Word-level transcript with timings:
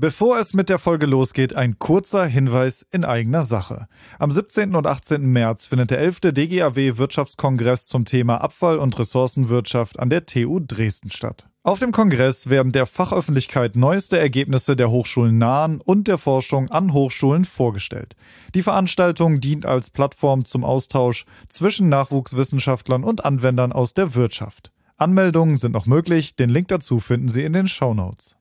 Bevor 0.00 0.38
es 0.38 0.54
mit 0.54 0.68
der 0.68 0.78
Folge 0.78 1.06
losgeht, 1.06 1.56
ein 1.56 1.80
kurzer 1.80 2.24
Hinweis 2.24 2.86
in 2.92 3.04
eigener 3.04 3.42
Sache. 3.42 3.88
Am 4.20 4.30
17. 4.30 4.76
und 4.76 4.86
18. 4.86 5.26
März 5.26 5.66
findet 5.66 5.90
der 5.90 5.98
11. 5.98 6.20
DGAW 6.20 6.98
Wirtschaftskongress 6.98 7.88
zum 7.88 8.04
Thema 8.04 8.36
Abfall- 8.36 8.78
und 8.78 8.96
Ressourcenwirtschaft 8.96 9.98
an 9.98 10.08
der 10.08 10.24
TU 10.24 10.60
Dresden 10.60 11.10
statt. 11.10 11.48
Auf 11.64 11.80
dem 11.80 11.90
Kongress 11.90 12.48
werden 12.48 12.70
der 12.70 12.86
Fachöffentlichkeit 12.86 13.74
neueste 13.74 14.16
Ergebnisse 14.16 14.76
der 14.76 14.88
Hochschulen 14.88 15.36
nahen 15.36 15.80
und 15.80 16.06
der 16.06 16.18
Forschung 16.18 16.70
an 16.70 16.92
Hochschulen 16.92 17.44
vorgestellt. 17.44 18.14
Die 18.54 18.62
Veranstaltung 18.62 19.40
dient 19.40 19.66
als 19.66 19.90
Plattform 19.90 20.44
zum 20.44 20.62
Austausch 20.62 21.26
zwischen 21.48 21.88
Nachwuchswissenschaftlern 21.88 23.02
und 23.02 23.24
Anwendern 23.24 23.72
aus 23.72 23.94
der 23.94 24.14
Wirtschaft. 24.14 24.70
Anmeldungen 24.96 25.56
sind 25.56 25.72
noch 25.72 25.86
möglich, 25.86 26.36
den 26.36 26.50
Link 26.50 26.68
dazu 26.68 27.00
finden 27.00 27.26
Sie 27.26 27.42
in 27.42 27.52
den 27.52 27.66
Show 27.66 27.94
Notes. 27.94 28.37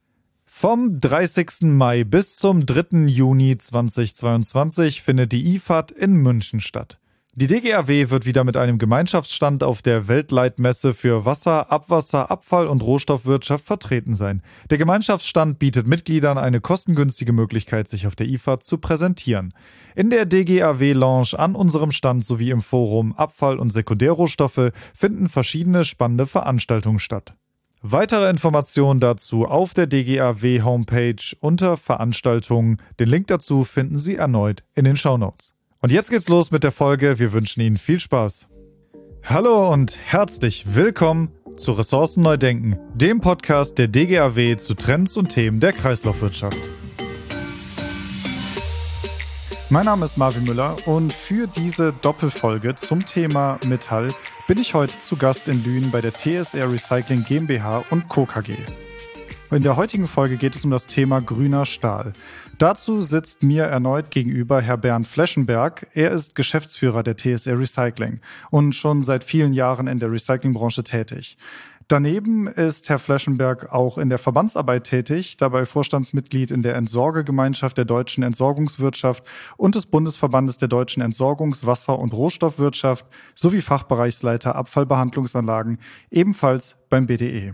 Vom 0.60 1.00
30. 1.00 1.62
Mai 1.66 2.04
bis 2.04 2.36
zum 2.36 2.66
3. 2.66 3.06
Juni 3.06 3.60
2022 3.60 5.04
findet 5.04 5.32
die 5.32 5.54
IFAD 5.54 5.92
in 5.92 6.16
München 6.16 6.62
statt. 6.62 6.98
Die 7.36 7.46
DGAW 7.46 8.10
wird 8.10 8.26
wieder 8.26 8.44
mit 8.44 8.58
einem 8.58 8.80
Gemeinschaftsstand 8.80 9.62
auf 9.62 9.84
der 9.84 10.08
Weltleitmesse 10.08 10.96
für 10.96 11.26
Wasser, 11.26 11.72
Abwasser, 11.72 12.32
Abfall 12.32 12.66
und 12.66 12.82
Rohstoffwirtschaft 12.82 13.66
vertreten 13.66 14.16
sein. 14.16 14.42
Der 14.72 14.80
Gemeinschaftsstand 14.80 15.60
bietet 15.60 15.86
Mitgliedern 15.86 16.40
eine 16.40 16.60
kostengünstige 16.60 17.34
Möglichkeit, 17.34 17.88
sich 17.88 18.08
auf 18.08 18.16
der 18.16 18.26
IFAD 18.26 18.64
zu 18.64 18.80
präsentieren. 18.80 19.54
In 19.94 20.10
der 20.10 20.26
DGAW 20.26 20.94
Lounge 20.94 21.38
an 21.38 21.54
unserem 21.54 21.92
Stand 21.92 22.26
sowie 22.26 22.50
im 22.50 22.64
Forum 22.64 23.14
Abfall 23.14 23.60
und 23.60 23.70
Sekundärrohstoffe 23.70 24.72
finden 24.96 25.30
verschiedene 25.30 25.86
spannende 25.86 26.26
Veranstaltungen 26.26 26.98
statt. 26.98 27.36
Weitere 27.90 28.30
Informationen 28.30 29.00
dazu 29.00 29.46
auf 29.46 29.74
der 29.74 29.88
DGAW 29.88 30.62
Homepage 30.62 31.24
unter 31.40 31.78
Veranstaltungen. 31.78 32.82
Den 33.00 33.08
Link 33.08 33.28
dazu 33.28 33.64
finden 33.64 33.98
Sie 33.98 34.18
erneut 34.18 34.62
in 34.76 34.84
den 34.84 34.98
Shownotes. 34.98 35.54
Und 35.80 35.94
jetzt 35.94 36.10
geht's 36.10 36.28
los 36.28 36.52
mit 36.52 36.66
der 36.66 36.74
Folge. 36.74 37.18
Wir 37.18 37.32
wünschen 37.32 37.62
Ihnen 37.62 37.78
viel 37.78 38.02
Spaß. 38.02 38.50
Hallo 39.24 39.72
und 39.72 39.98
herzlich 40.04 40.66
willkommen 40.76 41.30
zu 41.56 41.72
Ressourcen 41.72 42.24
neu 42.24 42.36
denken, 42.36 42.78
dem 42.94 43.22
Podcast 43.22 43.78
der 43.78 43.88
DGAW 43.88 44.58
zu 44.58 44.74
Trends 44.74 45.16
und 45.16 45.30
Themen 45.30 45.62
der 45.62 45.72
Kreislaufwirtschaft. 45.72 46.60
Mein 49.70 49.84
Name 49.84 50.06
ist 50.06 50.18
Marvin 50.18 50.46
Müller 50.46 50.78
und 50.86 51.12
für 51.12 51.46
diese 51.46 51.92
Doppelfolge 51.92 52.76
zum 52.76 53.06
Thema 53.06 53.60
Metall 53.66 54.14
bin 54.48 54.58
ich 54.60 54.74
heute 54.74 54.98
zu 55.00 55.18
Gast 55.18 55.50
in 55.50 55.62
Lünen 55.62 55.92
bei 55.92 56.00
der 56.00 56.14
TSR 56.14 56.72
Recycling 56.72 57.26
GmbH 57.26 57.84
und 57.90 58.08
Co. 58.08 58.26
KG. 58.26 58.56
In 59.52 59.64
der 59.64 59.76
heutigen 59.76 60.08
Folge 60.08 60.38
geht 60.38 60.56
es 60.56 60.64
um 60.64 60.72
das 60.72 60.88
Thema 60.88 61.20
grüner 61.20 61.66
Stahl. 61.66 62.14
Dazu 62.58 63.02
sitzt 63.02 63.44
mir 63.44 63.64
erneut 63.64 64.10
gegenüber 64.10 64.62
Herr 64.62 64.78
Bernd 64.78 65.06
Fleschenberg. 65.06 65.88
Er 65.94 66.12
ist 66.12 66.34
Geschäftsführer 66.34 67.04
der 67.04 67.18
TSR 67.18 67.60
Recycling 67.60 68.22
und 68.50 68.74
schon 68.74 69.04
seit 69.04 69.26
vielen 69.26 69.52
Jahren 69.52 69.88
in 69.88 70.00
der 70.00 70.10
Recyclingbranche 70.10 70.86
tätig. 70.86 71.38
Daneben 71.90 72.48
ist 72.48 72.90
Herr 72.90 73.00
Fleschenberg 73.00 73.72
auch 73.72 73.98
in 73.98 74.10
der 74.10 74.18
Verbandsarbeit 74.18 74.84
tätig, 74.84 75.38
dabei 75.38 75.66
Vorstandsmitglied 75.66 76.52
in 76.52 76.62
der 76.62 76.76
Entsorgegemeinschaft 76.76 77.78
der 77.78 77.86
deutschen 77.86 78.24
Entsorgungswirtschaft 78.24 79.24
und 79.56 79.76
des 79.76 79.86
Bundesverbandes 79.86 80.58
der 80.58 80.68
deutschen 80.68 81.02
Entsorgungs-, 81.02 81.66
Wasser- 81.66 81.98
und 81.98 82.12
Rohstoffwirtschaft 82.12 83.06
sowie 83.36 83.62
Fachbereichsleiter 83.62 84.56
Abfallbehandlungsanlagen, 84.56 85.80
ebenfalls 86.12 86.76
beim 86.90 87.08
BDE. 87.08 87.54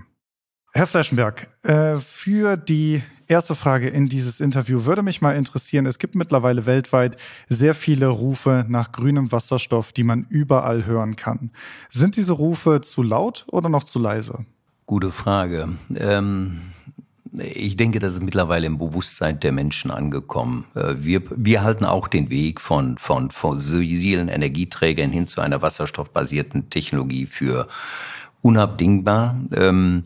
Herr 0.75 0.87
Fleschenberg, 0.87 1.47
äh, 1.61 1.97
für 1.97 2.57
die 2.57 3.03
erste 3.27 3.53
Frage 3.53 3.89
in 3.89 4.09
dieses 4.09 4.41
Interview 4.41 4.85
würde 4.85 5.03
mich 5.03 5.21
mal 5.21 5.35
interessieren. 5.35 5.85
Es 5.85 5.99
gibt 5.99 6.15
mittlerweile 6.15 6.65
weltweit 6.65 7.15
sehr 7.47 7.75
viele 7.75 8.07
Rufe 8.07 8.65
nach 8.67 8.91
grünem 8.91 9.31
Wasserstoff, 9.31 9.91
die 9.91 10.01
man 10.01 10.25
überall 10.29 10.87
hören 10.87 11.15
kann. 11.15 11.51
Sind 11.91 12.17
diese 12.17 12.33
Rufe 12.33 12.81
zu 12.81 13.03
laut 13.03 13.45
oder 13.51 13.69
noch 13.69 13.83
zu 13.83 13.99
leise? 13.99 14.47
Gute 14.87 15.11
Frage. 15.11 15.69
Ähm 15.95 16.73
ich 17.39 17.75
denke, 17.77 17.97
das 17.97 18.13
ist 18.13 18.21
mittlerweile 18.21 18.67
im 18.67 18.77
Bewusstsein 18.77 19.39
der 19.39 19.51
Menschen 19.51 19.89
angekommen. 19.89 20.65
Äh, 20.75 20.95
wir, 20.99 21.23
wir 21.35 21.63
halten 21.63 21.85
auch 21.85 22.07
den 22.07 22.29
Weg 22.29 22.61
von, 22.61 22.97
von 22.97 23.31
fossilen 23.31 24.27
Energieträgern 24.27 25.09
hin 25.09 25.25
zu 25.25 25.41
einer 25.41 25.61
wasserstoffbasierten 25.61 26.69
Technologie 26.69 27.25
für 27.25 27.67
unabdingbar. 28.43 29.35
Ähm, 29.55 30.03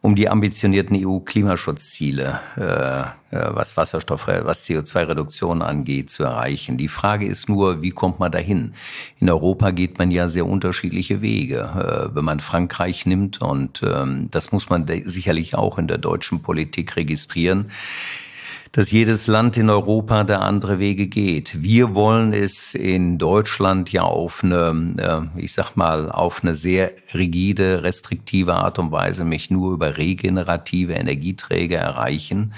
um 0.00 0.14
die 0.14 0.28
ambitionierten 0.28 0.96
EU-Klimaschutzziele, 1.04 2.40
äh, 2.56 3.36
äh, 3.36 3.50
was 3.50 3.76
Wasserstoff, 3.76 4.28
was 4.28 4.64
CO2-Reduktion 4.64 5.60
angeht, 5.60 6.10
zu 6.10 6.22
erreichen. 6.22 6.76
Die 6.76 6.88
Frage 6.88 7.26
ist 7.26 7.48
nur, 7.48 7.82
wie 7.82 7.90
kommt 7.90 8.20
man 8.20 8.30
dahin? 8.30 8.74
In 9.18 9.28
Europa 9.28 9.72
geht 9.72 9.98
man 9.98 10.12
ja 10.12 10.28
sehr 10.28 10.46
unterschiedliche 10.46 11.20
Wege. 11.20 12.10
Äh, 12.12 12.14
wenn 12.14 12.24
man 12.24 12.38
Frankreich 12.38 13.06
nimmt, 13.06 13.42
und 13.42 13.82
ähm, 13.82 14.28
das 14.30 14.52
muss 14.52 14.70
man 14.70 14.86
sicherlich 15.04 15.56
auch 15.56 15.78
in 15.78 15.88
der 15.88 15.98
deutschen 15.98 16.42
Politik 16.42 16.94
registrieren, 16.94 17.70
dass 18.72 18.90
jedes 18.90 19.26
Land 19.26 19.56
in 19.56 19.70
Europa 19.70 20.24
da 20.24 20.40
andere 20.40 20.78
Wege 20.78 21.06
geht. 21.06 21.62
Wir 21.62 21.94
wollen 21.94 22.32
es 22.32 22.74
in 22.74 23.18
Deutschland 23.18 23.92
ja 23.92 24.02
auf 24.02 24.44
eine, 24.44 25.30
äh, 25.34 25.40
ich 25.40 25.52
sag 25.52 25.76
mal, 25.76 26.10
auf 26.10 26.42
eine 26.42 26.54
sehr 26.54 26.92
rigide, 27.14 27.82
restriktive 27.82 28.54
Art 28.54 28.78
und 28.78 28.92
Weise 28.92 29.24
mich 29.24 29.50
nur 29.50 29.72
über 29.72 29.96
regenerative 29.96 30.94
Energieträger 30.94 31.78
erreichen. 31.78 32.52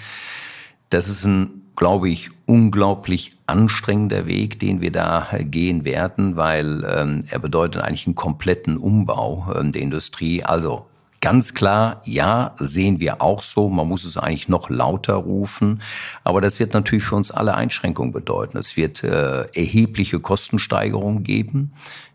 Das 0.91 1.09
ist 1.09 1.25
ein, 1.25 1.63
glaube 1.77 2.09
ich, 2.09 2.31
unglaublich 2.47 3.33
anstrengender 3.47 4.27
Weg, 4.27 4.59
den 4.59 4.81
wir 4.81 4.93
da 4.93 5.29
gehen 5.41 5.85
werden, 5.85 6.37
weil 6.37 6.85
ähm, 6.85 7.25
er 7.31 7.39
bedeutet 7.39 7.83
eigentlich 7.83 8.07
einen 8.07 8.17
kompletten 8.17 8.77
Umbau 8.77 9.53
ähm, 9.57 9.73
der 9.73 9.83
Industrie. 9.83 10.43
Also 10.43 10.87
Ganz 11.23 11.53
klar, 11.53 12.01
ja, 12.07 12.55
sehen 12.59 12.99
wir 12.99 13.21
auch 13.21 13.43
so. 13.43 13.69
Man 13.69 13.87
muss 13.87 14.05
es 14.05 14.17
eigentlich 14.17 14.49
noch 14.49 14.71
lauter 14.71 15.15
rufen. 15.15 15.83
Aber 16.25 16.41
das 16.41 16.61
wird 16.61 16.73
natürlich 16.73 17.05
für 17.05 17.17
uns 17.17 17.31
alle 17.31 17.55
Einschränkungen 17.55 18.11
bedeuten. 18.11 18.57
Es 18.57 18.77
wird 18.79 19.05
äh, 19.05 19.43
erhebliche 19.53 20.19
Kostensteigerungen 20.19 21.23
geben. 21.23 21.73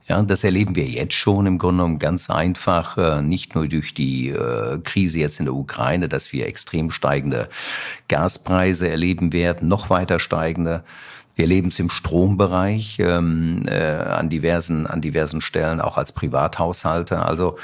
Ja, 0.07 0.21
das 0.23 0.43
erleben 0.43 0.75
wir 0.75 0.85
jetzt 0.85 1.13
schon 1.13 1.45
im 1.45 1.59
Grunde 1.59 1.83
genommen 1.83 1.99
ganz 1.99 2.31
einfach, 2.31 2.97
äh, 2.97 3.21
nicht 3.21 3.53
nur 3.53 3.67
durch 3.67 3.93
die 3.93 4.29
äh, 4.29 4.79
Krise 4.83 5.19
jetzt 5.19 5.39
in 5.39 5.45
der 5.45 5.55
Ukraine, 5.55 6.09
dass 6.09 6.33
wir 6.33 6.47
extrem 6.47 6.89
steigende 6.89 7.49
Gaspreise 8.07 8.89
erleben 8.89 9.33
werden, 9.33 9.67
noch 9.67 9.89
weiter 9.91 10.19
steigende. 10.19 10.83
Wir 11.35 11.45
erleben 11.45 11.67
es 11.67 11.79
im 11.79 11.89
Strombereich 11.89 12.97
ähm, 12.99 13.66
äh, 13.67 13.77
an 13.77 14.29
diversen 14.29 14.87
an 14.87 15.01
diversen 15.01 15.41
Stellen, 15.41 15.81
auch 15.81 15.97
als 15.97 16.11
Privathaushalte. 16.11 17.23
Also 17.23 17.57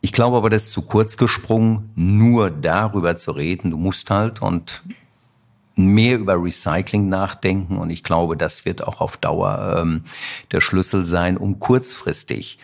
ich 0.00 0.12
glaube 0.12 0.36
aber, 0.36 0.50
das 0.50 0.64
ist 0.64 0.72
zu 0.72 0.82
kurz 0.82 1.16
gesprungen, 1.16 1.90
nur 1.94 2.50
darüber 2.50 3.16
zu 3.16 3.32
reden. 3.32 3.70
Du 3.70 3.76
musst 3.76 4.10
halt 4.10 4.42
und 4.42 4.82
mehr 5.74 6.18
über 6.18 6.42
Recycling 6.42 7.08
nachdenken 7.08 7.76
und 7.76 7.90
ich 7.90 8.02
glaube, 8.02 8.36
das 8.36 8.64
wird 8.64 8.86
auch 8.86 9.00
auf 9.00 9.16
Dauer 9.18 9.78
ähm, 9.80 10.04
der 10.52 10.60
Schlüssel 10.60 11.04
sein, 11.04 11.36
um 11.36 11.58
kurzfristig 11.58 12.58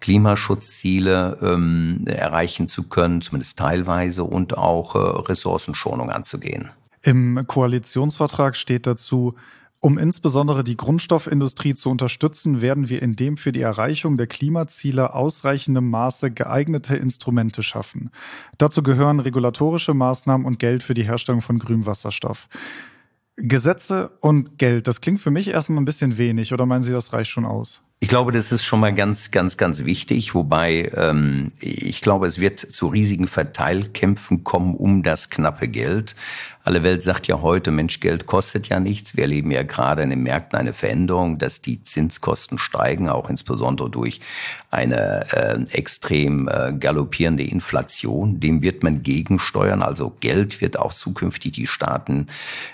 Klimaschutzziele 0.00 1.38
ähm, 1.42 2.04
erreichen 2.06 2.68
zu 2.68 2.84
können, 2.84 3.22
zumindest 3.22 3.58
teilweise, 3.58 4.24
und 4.24 4.56
auch 4.56 4.94
äh, 4.94 4.98
Ressourcenschonung 4.98 6.10
anzugehen. 6.10 6.70
Im 7.02 7.46
Koalitionsvertrag 7.46 8.56
steht 8.56 8.86
dazu, 8.86 9.34
um 9.84 9.98
insbesondere 9.98 10.64
die 10.64 10.78
Grundstoffindustrie 10.78 11.74
zu 11.74 11.90
unterstützen, 11.90 12.62
werden 12.62 12.88
wir 12.88 13.02
in 13.02 13.16
dem 13.16 13.36
für 13.36 13.52
die 13.52 13.60
Erreichung 13.60 14.16
der 14.16 14.26
Klimaziele 14.26 15.12
ausreichendem 15.12 15.90
Maße 15.90 16.30
geeignete 16.30 16.96
Instrumente 16.96 17.62
schaffen. 17.62 18.08
Dazu 18.56 18.82
gehören 18.82 19.20
regulatorische 19.20 19.92
Maßnahmen 19.92 20.46
und 20.46 20.58
Geld 20.58 20.82
für 20.82 20.94
die 20.94 21.02
Herstellung 21.02 21.42
von 21.42 21.58
grünem 21.58 21.84
Wasserstoff. 21.84 22.48
Gesetze 23.36 24.12
und 24.20 24.56
Geld, 24.56 24.88
das 24.88 25.02
klingt 25.02 25.20
für 25.20 25.30
mich 25.30 25.48
erstmal 25.48 25.82
ein 25.82 25.84
bisschen 25.84 26.16
wenig, 26.16 26.54
oder 26.54 26.64
meinen 26.64 26.82
Sie, 26.82 26.92
das 26.92 27.12
reicht 27.12 27.30
schon 27.30 27.44
aus? 27.44 27.83
Ich 28.04 28.08
glaube, 28.08 28.32
das 28.32 28.52
ist 28.52 28.64
schon 28.64 28.80
mal 28.80 28.92
ganz, 28.92 29.30
ganz, 29.30 29.56
ganz 29.56 29.86
wichtig, 29.86 30.34
wobei 30.34 30.92
ähm, 30.94 31.52
ich 31.58 32.02
glaube, 32.02 32.26
es 32.26 32.38
wird 32.38 32.60
zu 32.60 32.88
riesigen 32.88 33.26
Verteilkämpfen 33.26 34.44
kommen 34.44 34.74
um 34.74 35.02
das 35.02 35.30
knappe 35.30 35.68
Geld. 35.68 36.14
Alle 36.66 36.82
Welt 36.82 37.02
sagt 37.02 37.26
ja 37.26 37.42
heute, 37.42 37.70
Mensch, 37.70 38.00
Geld 38.00 38.24
kostet 38.24 38.68
ja 38.68 38.80
nichts. 38.80 39.16
Wir 39.16 39.24
erleben 39.24 39.50
ja 39.50 39.62
gerade 39.62 40.02
in 40.02 40.08
den 40.08 40.22
Märkten 40.22 40.58
eine 40.58 40.72
Veränderung, 40.72 41.36
dass 41.36 41.60
die 41.60 41.82
Zinskosten 41.82 42.56
steigen, 42.56 43.10
auch 43.10 43.28
insbesondere 43.28 43.90
durch 43.90 44.20
eine 44.70 45.26
äh, 45.32 45.60
extrem 45.72 46.48
äh, 46.48 46.72
galoppierende 46.72 47.44
Inflation. 47.44 48.40
Dem 48.40 48.62
wird 48.62 48.82
man 48.82 49.02
gegensteuern. 49.02 49.82
Also 49.82 50.16
Geld 50.20 50.62
wird 50.62 50.78
auch 50.78 50.94
zukünftig 50.94 51.52
die 51.52 51.66
Staaten 51.66 52.28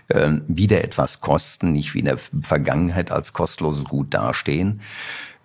äh, 0.07 0.31
wieder 0.47 0.85
etwas 0.85 1.21
kosten, 1.21 1.73
nicht 1.73 1.95
wie 1.95 2.01
in 2.01 2.05
der 2.05 2.19
Vergangenheit 2.19 3.11
als 3.11 3.33
kostenloses 3.33 3.85
Gut 3.85 4.15
dastehen. 4.15 4.83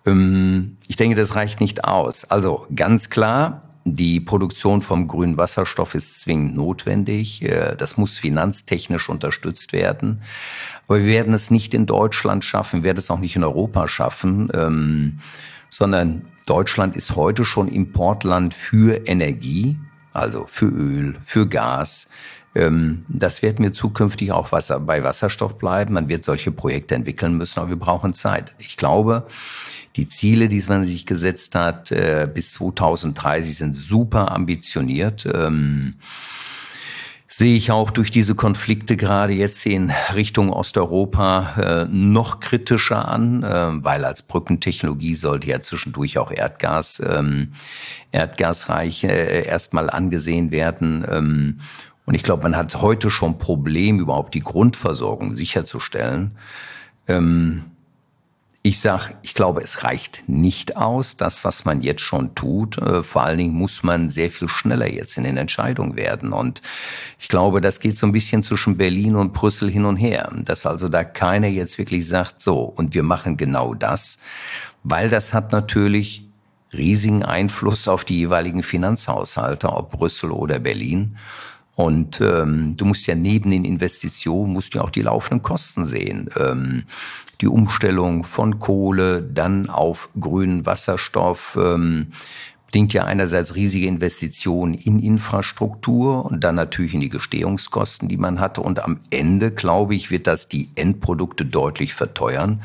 Ähm, 0.05 0.77
ich 0.87 0.95
denke, 0.95 1.15
das 1.15 1.35
reicht 1.35 1.61
nicht 1.61 1.83
aus. 1.83 2.25
Also 2.25 2.67
ganz 2.73 3.09
klar, 3.09 3.65
die 3.87 4.19
Produktion 4.19 4.81
vom 4.81 5.07
grünen 5.07 5.37
Wasserstoff 5.37 5.93
ist 5.93 6.21
zwingend 6.21 6.55
notwendig. 6.55 7.43
Äh, 7.43 7.75
das 7.75 7.97
muss 7.97 8.17
finanztechnisch 8.17 9.09
unterstützt 9.09 9.73
werden. 9.73 10.21
Aber 10.87 10.99
wir 10.99 11.05
werden 11.05 11.33
es 11.33 11.51
nicht 11.51 11.73
in 11.73 11.85
Deutschland 11.85 12.43
schaffen, 12.43 12.81
wir 12.81 12.85
werden 12.85 12.97
es 12.97 13.11
auch 13.11 13.19
nicht 13.19 13.35
in 13.35 13.43
Europa 13.43 13.87
schaffen, 13.87 14.49
ähm, 14.53 15.19
sondern 15.69 16.25
Deutschland 16.47 16.95
ist 16.95 17.15
heute 17.15 17.45
schon 17.45 17.67
Importland 17.67 18.53
für 18.53 19.07
Energie, 19.07 19.77
also 20.13 20.45
für 20.47 20.67
Öl, 20.67 21.17
für 21.23 21.47
Gas. 21.47 22.07
Ähm, 22.55 23.05
das 23.07 23.43
wird 23.43 23.59
mir 23.59 23.71
zukünftig 23.71 24.31
auch 24.31 24.49
bei 24.49 25.03
Wasserstoff 25.03 25.57
bleiben. 25.59 25.93
Man 25.93 26.09
wird 26.09 26.25
solche 26.25 26.51
Projekte 26.51 26.95
entwickeln 26.95 27.37
müssen, 27.37 27.59
aber 27.59 27.69
wir 27.69 27.79
brauchen 27.79 28.15
Zeit. 28.15 28.55
Ich 28.57 28.77
glaube, 28.77 29.27
die 29.95 30.07
Ziele, 30.07 30.49
die 30.49 30.61
man 30.67 30.83
sich 30.83 31.05
gesetzt 31.05 31.55
hat, 31.55 31.91
äh, 31.91 32.29
bis 32.31 32.53
2030 32.53 33.57
sind 33.57 33.75
super 33.75 34.31
ambitioniert. 34.31 35.27
Ähm, 35.33 35.95
sehe 37.27 37.57
ich 37.57 37.71
auch 37.71 37.91
durch 37.91 38.11
diese 38.11 38.35
Konflikte 38.35 38.97
gerade 38.97 39.33
jetzt 39.33 39.65
in 39.65 39.91
Richtung 40.13 40.51
Osteuropa 40.51 41.55
äh, 41.57 41.85
noch 41.89 42.39
kritischer 42.39 43.07
an, 43.07 43.43
äh, 43.43 43.83
weil 43.83 44.05
als 44.05 44.21
Brückentechnologie 44.21 45.15
sollte 45.15 45.47
ja 45.47 45.59
zwischendurch 45.61 46.17
auch 46.17 46.31
Erdgas, 46.31 47.01
ähm, 47.05 47.53
erdgasreich 48.11 49.03
äh, 49.05 49.43
erstmal 49.45 49.89
angesehen 49.89 50.51
werden. 50.51 51.05
Ähm, 51.09 51.59
und 52.05 52.13
ich 52.13 52.23
glaube, 52.23 52.43
man 52.43 52.55
hat 52.55 52.81
heute 52.81 53.09
schon 53.09 53.39
Problem, 53.39 53.99
überhaupt 53.99 54.35
die 54.35 54.41
Grundversorgung 54.41 55.35
sicherzustellen. 55.35 56.37
Ähm, 57.07 57.63
ich 58.65 58.79
sage, 58.79 59.13
ich 59.21 59.35
glaube, 59.35 59.61
es 59.61 59.83
reicht 59.83 60.23
nicht 60.25 60.75
aus, 60.75 61.17
das, 61.17 61.43
was 61.43 61.65
man 61.65 61.83
jetzt 61.83 62.01
schon 62.01 62.33
tut. 62.33 62.79
Äh, 62.79 63.03
vor 63.03 63.21
allen 63.21 63.37
Dingen 63.37 63.53
muss 63.53 63.83
man 63.83 64.09
sehr 64.09 64.31
viel 64.31 64.49
schneller 64.49 64.91
jetzt 64.91 65.17
in 65.17 65.23
den 65.23 65.37
Entscheidungen 65.37 65.95
werden. 65.95 66.33
Und 66.33 66.63
ich 67.19 67.27
glaube, 67.27 67.61
das 67.61 67.79
geht 67.79 67.95
so 67.95 68.07
ein 68.07 68.11
bisschen 68.11 68.41
zwischen 68.41 68.75
Berlin 68.75 69.17
und 69.17 69.33
Brüssel 69.33 69.69
hin 69.69 69.85
und 69.85 69.97
her. 69.97 70.31
Dass 70.37 70.65
also 70.65 70.89
da 70.89 71.03
keiner 71.03 71.45
jetzt 71.45 71.77
wirklich 71.77 72.07
sagt, 72.07 72.41
so, 72.41 72.61
und 72.61 72.95
wir 72.95 73.03
machen 73.03 73.37
genau 73.37 73.75
das. 73.75 74.17
Weil 74.81 75.11
das 75.11 75.31
hat 75.31 75.51
natürlich 75.51 76.27
riesigen 76.73 77.23
Einfluss 77.23 77.87
auf 77.87 78.03
die 78.03 78.17
jeweiligen 78.17 78.63
Finanzhaushalte, 78.63 79.71
ob 79.71 79.91
Brüssel 79.91 80.31
oder 80.31 80.57
Berlin. 80.57 81.17
Und 81.75 82.21
ähm, 82.21 82.75
du 82.77 82.85
musst 82.85 83.05
ja 83.05 83.15
neben 83.15 83.51
den 83.51 83.65
Investitionen, 83.65 84.53
musst 84.53 84.73
du 84.73 84.79
ja 84.79 84.83
auch 84.83 84.89
die 84.89 85.01
laufenden 85.01 85.43
Kosten 85.43 85.85
sehen. 85.85 86.29
Ähm, 86.39 86.83
die 87.41 87.47
Umstellung 87.47 88.23
von 88.23 88.59
Kohle 88.59 89.21
dann 89.21 89.69
auf 89.69 90.09
grünen 90.19 90.65
Wasserstoff 90.65 91.57
ähm, 91.61 92.07
bedingt 92.67 92.93
ja 92.93 93.03
einerseits 93.03 93.55
riesige 93.55 93.87
Investitionen 93.87 94.73
in 94.73 94.99
Infrastruktur 94.99 96.25
und 96.25 96.43
dann 96.43 96.55
natürlich 96.55 96.93
in 96.93 97.01
die 97.01 97.09
Gestehungskosten, 97.09 98.07
die 98.07 98.17
man 98.17 98.39
hatte. 98.39 98.61
Und 98.61 98.83
am 98.83 98.99
Ende, 99.11 99.51
glaube 99.51 99.95
ich, 99.95 100.11
wird 100.11 100.27
das 100.27 100.47
die 100.47 100.69
Endprodukte 100.75 101.45
deutlich 101.45 101.93
verteuern. 101.93 102.63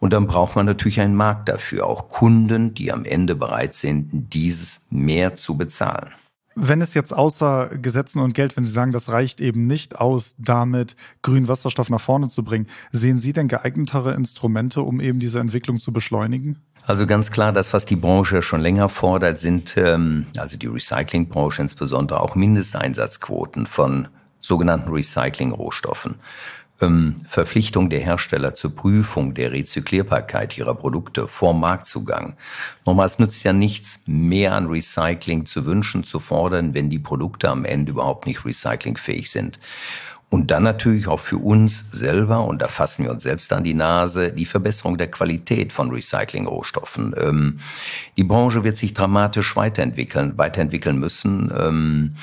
Und 0.00 0.12
dann 0.12 0.26
braucht 0.26 0.56
man 0.56 0.66
natürlich 0.66 1.00
einen 1.00 1.14
Markt 1.14 1.48
dafür, 1.48 1.86
auch 1.86 2.08
Kunden, 2.10 2.74
die 2.74 2.92
am 2.92 3.04
Ende 3.04 3.34
bereit 3.34 3.74
sind, 3.74 4.34
dieses 4.34 4.82
mehr 4.90 5.34
zu 5.34 5.56
bezahlen. 5.56 6.10
Wenn 6.56 6.80
es 6.80 6.94
jetzt 6.94 7.12
außer 7.12 7.70
Gesetzen 7.80 8.20
und 8.20 8.34
Geld, 8.34 8.56
wenn 8.56 8.64
Sie 8.64 8.70
sagen, 8.70 8.92
das 8.92 9.08
reicht 9.08 9.40
eben 9.40 9.66
nicht 9.66 9.96
aus, 9.96 10.34
damit 10.38 10.94
grünen 11.22 11.48
Wasserstoff 11.48 11.90
nach 11.90 12.00
vorne 12.00 12.28
zu 12.28 12.44
bringen, 12.44 12.68
sehen 12.92 13.18
Sie 13.18 13.32
denn 13.32 13.48
geeignetere 13.48 14.14
Instrumente, 14.14 14.82
um 14.82 15.00
eben 15.00 15.18
diese 15.18 15.40
Entwicklung 15.40 15.78
zu 15.80 15.92
beschleunigen? 15.92 16.60
Also 16.86 17.06
ganz 17.06 17.30
klar, 17.30 17.52
das, 17.52 17.72
was 17.72 17.86
die 17.86 17.96
Branche 17.96 18.42
schon 18.42 18.60
länger 18.60 18.88
fordert, 18.88 19.38
sind, 19.38 19.76
ähm, 19.76 20.26
also 20.36 20.56
die 20.56 20.66
Recyclingbranche 20.66 21.62
insbesondere, 21.62 22.20
auch 22.20 22.34
Mindesteinsatzquoten 22.34 23.66
von 23.66 24.08
sogenannten 24.40 24.92
Recyclingrohstoffen 24.92 26.16
ähm, 26.84 27.16
Verpflichtung 27.28 27.90
der 27.90 28.00
Hersteller 28.00 28.54
zur 28.54 28.74
Prüfung 28.74 29.34
der 29.34 29.52
Rezyklierbarkeit 29.52 30.56
ihrer 30.58 30.74
Produkte 30.74 31.28
vor 31.28 31.54
Marktzugang. 31.54 32.36
Nochmal, 32.84 33.06
es 33.06 33.18
nützt 33.18 33.44
ja 33.44 33.52
nichts, 33.52 34.00
mehr 34.06 34.54
an 34.54 34.66
Recycling 34.66 35.46
zu 35.46 35.66
wünschen, 35.66 36.04
zu 36.04 36.18
fordern, 36.18 36.74
wenn 36.74 36.90
die 36.90 36.98
Produkte 36.98 37.48
am 37.48 37.64
Ende 37.64 37.92
überhaupt 37.92 38.26
nicht 38.26 38.44
recyclingfähig 38.44 39.30
sind. 39.30 39.58
Und 40.30 40.50
dann 40.50 40.64
natürlich 40.64 41.06
auch 41.06 41.20
für 41.20 41.36
uns 41.36 41.84
selber, 41.92 42.44
und 42.44 42.60
da 42.60 42.66
fassen 42.66 43.04
wir 43.04 43.12
uns 43.12 43.22
selbst 43.22 43.52
an 43.52 43.62
die 43.62 43.74
Nase, 43.74 44.32
die 44.32 44.46
Verbesserung 44.46 44.98
der 44.98 45.08
Qualität 45.08 45.72
von 45.72 45.92
Recyclingrohstoffen. 45.92 47.14
Ähm, 47.20 47.60
die 48.16 48.24
Branche 48.24 48.64
wird 48.64 48.76
sich 48.76 48.94
dramatisch 48.94 49.54
weiterentwickeln, 49.54 50.36
weiterentwickeln 50.36 50.98
müssen. 50.98 51.52
Ähm, 51.56 52.16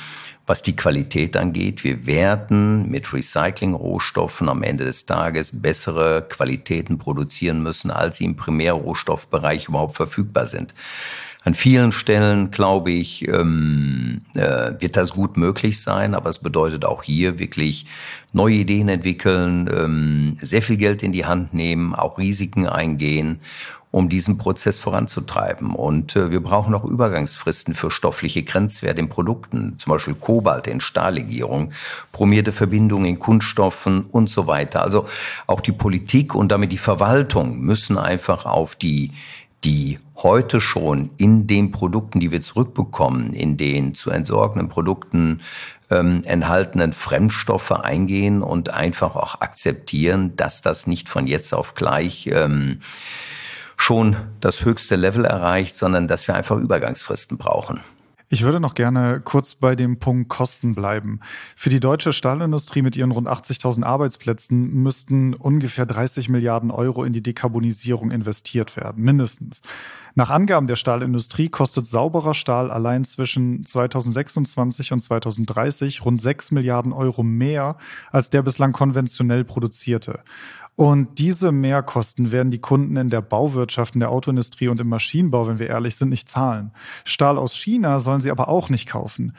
was 0.47 0.61
die 0.61 0.75
Qualität 0.75 1.37
angeht. 1.37 1.83
Wir 1.83 2.05
werden 2.05 2.89
mit 2.89 3.13
Recycling-Rohstoffen 3.13 4.49
am 4.49 4.63
Ende 4.63 4.85
des 4.85 5.05
Tages 5.05 5.61
bessere 5.61 6.25
Qualitäten 6.27 6.97
produzieren 6.97 7.63
müssen, 7.63 7.91
als 7.91 8.17
sie 8.17 8.25
im 8.25 8.35
Primärrohstoffbereich 8.35 9.69
überhaupt 9.69 9.95
verfügbar 9.95 10.47
sind. 10.47 10.73
An 11.43 11.55
vielen 11.55 11.91
Stellen, 11.91 12.51
glaube 12.51 12.91
ich, 12.91 13.27
ähm, 13.27 14.21
äh, 14.35 14.73
wird 14.79 14.95
das 14.95 15.11
gut 15.11 15.37
möglich 15.37 15.81
sein, 15.81 16.13
aber 16.13 16.29
es 16.29 16.37
bedeutet 16.37 16.85
auch 16.85 17.01
hier 17.01 17.39
wirklich 17.39 17.87
neue 18.31 18.55
Ideen 18.55 18.89
entwickeln, 18.89 19.67
ähm, 19.75 20.37
sehr 20.39 20.61
viel 20.61 20.77
Geld 20.77 21.01
in 21.01 21.11
die 21.11 21.25
Hand 21.25 21.55
nehmen, 21.55 21.95
auch 21.95 22.19
Risiken 22.19 22.67
eingehen 22.67 23.39
um 23.91 24.07
diesen 24.07 24.37
Prozess 24.37 24.79
voranzutreiben. 24.79 25.75
Und 25.75 26.15
äh, 26.15 26.31
wir 26.31 26.41
brauchen 26.41 26.73
auch 26.73 26.85
Übergangsfristen 26.85 27.75
für 27.75 27.91
stoffliche 27.91 28.43
Grenzwerte 28.43 29.01
in 29.01 29.09
Produkten, 29.09 29.75
zum 29.77 29.91
Beispiel 29.91 30.15
Kobalt 30.15 30.67
in 30.67 30.79
Stahllegierung, 30.79 31.73
bromierte 32.11 32.53
Verbindungen 32.53 33.05
in 33.05 33.19
Kunststoffen 33.19 34.05
und 34.05 34.29
so 34.29 34.47
weiter. 34.47 34.81
Also 34.81 35.07
auch 35.45 35.59
die 35.59 35.73
Politik 35.73 36.33
und 36.33 36.51
damit 36.51 36.71
die 36.71 36.77
Verwaltung 36.77 37.59
müssen 37.59 37.97
einfach 37.97 38.45
auf 38.45 38.75
die 38.75 39.11
die 39.63 39.99
heute 40.15 40.59
schon 40.59 41.11
in 41.17 41.45
den 41.45 41.71
Produkten, 41.71 42.19
die 42.19 42.31
wir 42.31 42.41
zurückbekommen, 42.41 43.33
in 43.33 43.57
den 43.57 43.93
zu 43.93 44.09
entsorgenden 44.09 44.69
Produkten 44.69 45.41
ähm, 45.91 46.23
enthaltenen 46.25 46.93
Fremdstoffe 46.93 47.71
eingehen 47.71 48.41
und 48.41 48.69
einfach 48.69 49.15
auch 49.15 49.41
akzeptieren, 49.41 50.35
dass 50.35 50.61
das 50.61 50.87
nicht 50.87 51.09
von 51.09 51.27
jetzt 51.27 51.53
auf 51.53 51.75
gleich 51.75 52.27
ähm, 52.33 52.81
schon 53.81 54.15
das 54.39 54.63
höchste 54.63 54.95
Level 54.95 55.25
erreicht, 55.25 55.75
sondern 55.75 56.07
dass 56.07 56.27
wir 56.27 56.35
einfach 56.35 56.57
Übergangsfristen 56.57 57.37
brauchen. 57.37 57.81
Ich 58.33 58.43
würde 58.43 58.61
noch 58.61 58.75
gerne 58.75 59.19
kurz 59.19 59.55
bei 59.55 59.75
dem 59.75 59.99
Punkt 59.99 60.29
Kosten 60.29 60.73
bleiben. 60.73 61.19
Für 61.57 61.69
die 61.69 61.81
deutsche 61.81 62.13
Stahlindustrie 62.13 62.81
mit 62.81 62.95
ihren 62.95 63.11
rund 63.11 63.27
80.000 63.27 63.83
Arbeitsplätzen 63.83 64.71
müssten 64.71 65.33
ungefähr 65.33 65.85
30 65.85 66.29
Milliarden 66.29 66.71
Euro 66.71 67.03
in 67.03 67.11
die 67.11 67.21
Dekarbonisierung 67.21 68.09
investiert 68.09 68.77
werden, 68.77 69.03
mindestens. 69.03 69.59
Nach 70.15 70.29
Angaben 70.29 70.67
der 70.67 70.77
Stahlindustrie 70.77 71.49
kostet 71.49 71.87
sauberer 71.87 72.33
Stahl 72.33 72.71
allein 72.71 73.03
zwischen 73.03 73.65
2026 73.65 74.93
und 74.93 75.01
2030 75.01 76.05
rund 76.05 76.21
6 76.21 76.51
Milliarden 76.51 76.93
Euro 76.93 77.23
mehr 77.23 77.75
als 78.11 78.29
der 78.29 78.43
bislang 78.43 78.71
konventionell 78.71 79.43
produzierte. 79.43 80.21
Und 80.81 81.19
diese 81.19 81.51
Mehrkosten 81.51 82.31
werden 82.31 82.49
die 82.49 82.57
Kunden 82.57 82.95
in 82.95 83.09
der 83.09 83.21
Bauwirtschaft, 83.21 83.93
in 83.93 83.99
der 83.99 84.09
Autoindustrie 84.09 84.67
und 84.67 84.79
im 84.79 84.89
Maschinenbau, 84.89 85.47
wenn 85.47 85.59
wir 85.59 85.67
ehrlich 85.67 85.95
sind, 85.95 86.09
nicht 86.09 86.27
zahlen. 86.27 86.71
Stahl 87.05 87.37
aus 87.37 87.55
China 87.55 87.99
sollen 87.99 88.19
sie 88.19 88.31
aber 88.31 88.47
auch 88.47 88.71
nicht 88.71 88.89
kaufen. 88.89 89.35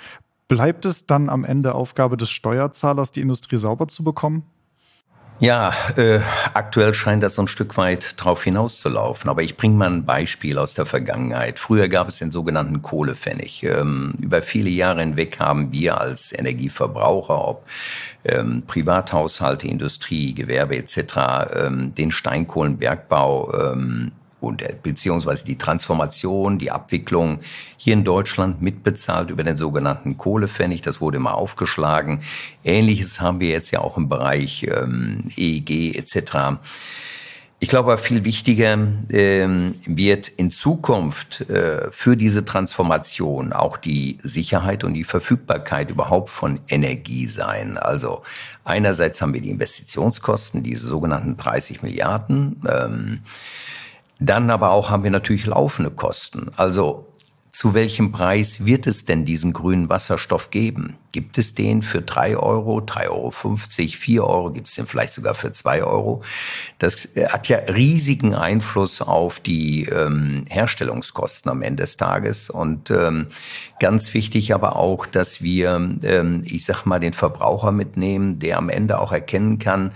Bleibt 0.46 0.87
es 0.87 1.04
dann 1.04 1.28
am 1.28 1.42
Ende 1.42 1.75
Aufgabe 1.75 2.16
des 2.16 2.30
Steuerzahlers, 2.30 3.11
die 3.11 3.22
Industrie 3.22 3.56
sauber 3.56 3.88
zu 3.88 4.04
bekommen? 4.04 4.44
Ja, 5.40 5.72
äh, 5.96 6.20
aktuell 6.54 6.94
scheint 6.94 7.22
das 7.22 7.34
so 7.34 7.42
ein 7.42 7.48
Stück 7.48 7.76
weit 7.76 8.14
drauf 8.16 8.44
hinauszulaufen. 8.44 9.28
Aber 9.28 9.42
ich 9.42 9.56
bringe 9.56 9.76
mal 9.76 9.90
ein 9.90 10.04
Beispiel 10.04 10.56
aus 10.56 10.74
der 10.74 10.86
Vergangenheit. 10.86 11.58
Früher 11.58 11.88
gab 11.88 12.08
es 12.08 12.18
den 12.18 12.30
sogenannten 12.30 12.80
Kohlepfennig. 12.80 13.64
Ähm, 13.64 14.14
über 14.20 14.40
viele 14.40 14.70
Jahre 14.70 15.00
hinweg 15.00 15.40
haben 15.40 15.72
wir 15.72 16.00
als 16.00 16.32
Energieverbraucher, 16.32 17.48
ob 17.48 17.66
ähm, 18.24 18.62
Privathaushalte, 18.66 19.66
Industrie, 19.66 20.32
Gewerbe 20.32 20.76
etc., 20.76 21.14
ähm, 21.54 21.94
den 21.94 22.12
Steinkohlenbergbau 22.12 23.72
ähm, 23.72 24.12
und 24.42 24.62
äh, 24.62 24.75
beziehungsweise 24.82 25.44
die 25.44 25.56
Transformation, 25.56 26.58
die 26.58 26.70
Abwicklung 26.70 27.40
hier 27.76 27.94
in 27.94 28.04
Deutschland 28.04 28.61
mitbezahlt 28.61 29.30
über 29.30 29.44
den 29.44 29.56
sogenannten 29.56 30.18
Kohlepfennig. 30.18 30.82
Das 30.82 31.00
wurde 31.00 31.18
immer 31.18 31.34
aufgeschlagen. 31.34 32.22
Ähnliches 32.64 33.20
haben 33.20 33.40
wir 33.40 33.50
jetzt 33.50 33.70
ja 33.70 33.80
auch 33.80 33.96
im 33.96 34.08
Bereich 34.08 34.64
ähm, 34.64 35.25
EEG 35.37 35.96
etc. 35.96 36.58
Ich 37.62 37.68
glaube, 37.68 37.96
viel 37.96 38.25
wichtiger 38.25 38.76
ähm, 39.11 39.76
wird 39.87 40.26
in 40.26 40.50
Zukunft 40.50 41.42
äh, 41.42 41.92
für 41.92 42.16
diese 42.16 42.44
Transformation 42.44 43.52
auch 43.52 43.76
die 43.76 44.18
Sicherheit 44.25 44.82
und 44.82 44.94
die 44.94 45.04
Verfügbarkeit 45.04 45.88
überhaupt 45.88 46.28
von 46.28 46.58
Energie 46.66 47.28
sein. 47.28 47.78
Also 47.78 48.22
einerseits 48.64 49.22
haben 49.22 49.32
wir 49.32 49.40
die 49.40 49.50
Investitionskosten, 49.50 50.64
diese 50.64 50.88
sogenannten 50.88 51.37
30 51.37 51.82
Milliarden. 51.82 52.61
Ähm, 52.68 53.20
dann 54.25 54.50
aber 54.50 54.71
auch 54.71 54.91
haben 54.91 55.05
wir 55.05 55.11
natürlich 55.11 55.47
laufende 55.47 55.91
Kosten. 55.91 56.50
Also 56.57 57.09
zu 57.50 57.75
welchem 57.75 58.12
Preis 58.12 58.64
wird 58.64 58.87
es 58.87 59.05
denn 59.05 59.26
diesen 59.26 59.52
grünen 59.52 59.91
Wasserstoff 59.91 60.49
geben? 60.49 60.97
Gibt 61.12 61.37
es 61.37 61.55
den 61.55 61.83
für 61.83 62.00
drei 62.00 62.35
Euro, 62.35 62.81
drei 62.81 63.11
Euro, 63.11 63.31
fünfzig, 63.31 63.99
vier 63.99 64.25
Euro? 64.25 64.50
Gibt 64.50 64.69
es 64.69 64.75
den 64.75 64.87
vielleicht 64.87 65.12
sogar 65.12 65.35
für 65.35 65.52
zwei 65.52 65.83
Euro? 65.83 66.23
Das 66.79 67.14
äh, 67.14 67.29
hat 67.29 67.49
ja 67.49 67.59
riesigen 67.59 68.35
Einfluss 68.35 69.02
auf 69.02 69.38
die 69.38 69.85
ähm, 69.85 70.47
Herstellungskosten 70.49 71.50
am 71.50 71.61
Ende 71.61 71.83
des 71.83 71.99
Tages. 71.99 72.49
Und 72.49 72.91
ähm, 72.91 73.26
ganz 73.81 74.14
wichtig 74.14 74.55
aber 74.55 74.76
auch, 74.76 75.05
dass 75.05 75.43
wir, 75.43 75.75
ähm, 76.05 76.41
ich 76.47 76.64
sag 76.64 76.87
mal, 76.87 77.00
den 77.00 77.12
Verbraucher 77.12 77.71
mitnehmen, 77.71 78.38
der 78.38 78.57
am 78.57 78.71
Ende 78.71 78.99
auch 78.99 79.12
erkennen 79.12 79.59
kann, 79.59 79.93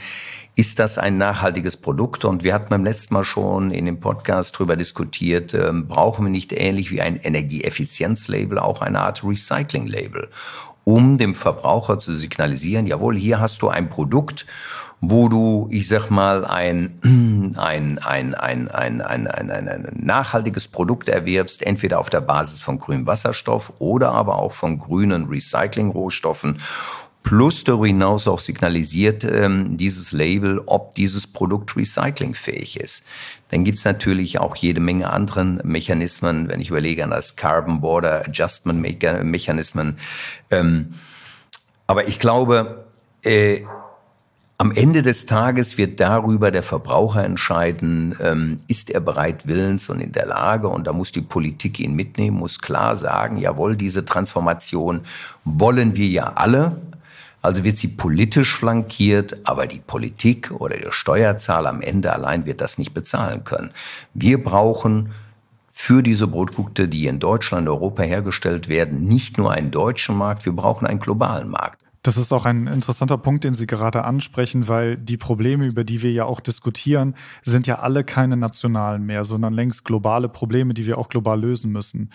ist 0.57 0.79
das 0.79 0.97
ein 0.97 1.19
nachhaltiges 1.19 1.77
Produkt? 1.77 2.25
Und 2.25 2.43
wir 2.43 2.55
hatten 2.55 2.71
beim 2.71 2.83
letzten 2.83 3.13
Mal 3.13 3.25
schon 3.25 3.71
in 3.71 3.85
dem 3.85 4.01
Podcast 4.01 4.55
darüber 4.57 4.75
diskutiert, 4.75 5.53
ähm, 5.53 5.87
brauchen 5.87 6.25
wir 6.25 6.31
nicht 6.31 6.53
ähnlich 6.53 6.91
wie 6.91 7.03
ein 7.03 7.19
Energieeffizienzlabel 7.19 8.59
auch 8.59 8.81
eine 8.81 9.01
Art 9.01 9.23
Recycling-Label, 9.23 10.31
um 10.85 11.19
dem 11.19 11.35
Verbraucher 11.35 11.99
zu 11.99 12.15
signalisieren, 12.15 12.87
jawohl, 12.87 13.19
hier 13.19 13.39
hast 13.39 13.61
du 13.61 13.69
ein 13.69 13.91
Produkt, 13.91 14.47
wo 15.03 15.29
du, 15.29 15.69
ich 15.71 15.89
sag 15.89 16.09
mal, 16.09 16.47
ein, 16.47 17.01
ein, 17.59 17.99
ein, 17.99 18.35
ein, 18.35 18.71
ein, 18.71 19.03
ein, 19.03 19.27
ein, 19.27 19.69
ein 19.69 19.89
nachhaltiges 20.01 20.69
Produkt 20.69 21.11
erwirbst, 21.11 21.63
entweder 21.67 21.99
auf 21.99 22.09
der 22.09 22.23
Basis 22.23 22.63
von 22.63 22.79
grünem 22.79 23.07
Wasserstoff 23.07 23.75
oder 23.79 24.13
aber 24.13 24.39
auch 24.39 24.53
von 24.53 24.79
grünen 24.79 25.29
Recycling-Rohstoffen 25.29 26.63
plus 27.27 27.65
darüber 27.65 27.89
hinaus 27.89 28.29
auch 28.29 28.39
signalisiert 28.39 29.25
ähm, 29.25 29.77
dieses 29.77 30.13
Label, 30.13 30.63
ob 30.67 30.95
dieses 30.95 31.27
Produkt 31.27 31.77
recyclingfähig 31.77 32.79
ist. 32.79 33.03
Dann 33.49 33.65
gibt's 33.65 33.85
natürlich 33.85 34.39
auch 34.39 34.55
jede 34.55 34.79
Menge 34.79 35.11
anderen 35.11 35.61
Mechanismen, 35.65 36.49
wenn 36.49 36.61
ich 36.61 36.71
überlege 36.71 37.03
an 37.03 37.11
das 37.11 37.35
Carbon 37.35 37.81
Border 37.81 38.21
Adjustment 38.21 38.81
Mechanismen. 38.81 39.99
Ähm, 40.53 40.95
aber 41.89 42.07
ich 42.07 42.21
glaube, 42.21 42.85
äh, 43.25 43.65
am 44.57 44.71
Ende 44.71 45.03
des 45.03 45.27
Tages 45.27 45.77
wird 45.77 45.99
darüber 45.99 46.53
der 46.53 46.63
Verbraucher 46.63 47.25
entscheiden, 47.25 48.15
ähm, 48.23 48.59
ist 48.69 48.89
er 48.89 49.01
bereit, 49.01 49.49
willens 49.49 49.91
und 49.91 50.01
in 50.01 50.13
der 50.13 50.27
Lage, 50.27 50.69
und 50.69 50.87
da 50.87 50.93
muss 50.93 51.11
die 51.11 51.23
Politik 51.23 51.81
ihn 51.81 51.95
mitnehmen, 51.95 52.37
muss 52.37 52.61
klar 52.61 52.97
sagen, 52.97 53.37
jawohl, 53.37 53.75
diese 53.75 54.05
Transformation 54.05 55.01
wollen 55.45 55.97
wir 55.97 56.07
ja 56.07 56.33
alle, 56.37 56.81
also 57.43 57.65
wird 57.65 57.79
sie 57.79 57.89
politisch 57.89 58.55
flankiert, 58.55 59.39
aber 59.45 59.67
die 59.67 59.79
Politik 59.79 60.51
oder 60.51 60.77
der 60.77 60.93
Steuerzahler 60.93 61.71
am 61.71 61.81
Ende 61.81 62.13
allein 62.13 62.47
wird 62.47 62.61
das 62.61 62.79
nicht 62.79 62.95
bezahlen 62.95 63.45
können. 63.45 63.71
Wir 64.15 64.43
brauchen 64.43 65.13
für 65.71 66.03
diese 66.03 66.27
Produkte, 66.27 66.89
die 66.89 67.07
in 67.07 67.21
Deutschland, 67.21 67.69
Europa 67.69 68.03
hergestellt 68.03 68.69
werden, 68.69 69.05
nicht 69.05 69.37
nur 69.37 69.53
einen 69.53 69.71
deutschen 69.71 70.17
Markt, 70.17 70.47
wir 70.47 70.55
brauchen 70.55 70.87
einen 70.87 71.01
globalen 71.01 71.51
Markt. 71.51 71.83
Das 72.07 72.17
ist 72.17 72.33
auch 72.33 72.45
ein 72.47 72.69
interessanter 72.69 73.19
Punkt, 73.19 73.43
den 73.43 73.55
Sie 73.55 73.67
gerade 73.67 74.05
ansprechen, 74.05 74.69
weil 74.69 74.97
die 74.97 75.17
Probleme, 75.17 75.67
über 75.67 75.83
die 75.83 76.03
wir 76.03 76.13
ja 76.13 76.25
auch 76.25 76.39
diskutieren, 76.39 77.15
sind 77.43 77.67
ja 77.67 77.81
alle 77.81 78.05
keine 78.05 78.37
nationalen 78.37 79.05
mehr, 79.05 79.25
sondern 79.25 79.53
längst 79.53 79.85
globale 79.85 80.29
Probleme, 80.29 80.73
die 80.73 80.87
wir 80.87 80.99
auch 80.99 81.09
global 81.09 81.41
lösen 81.41 81.73
müssen. 81.73 82.11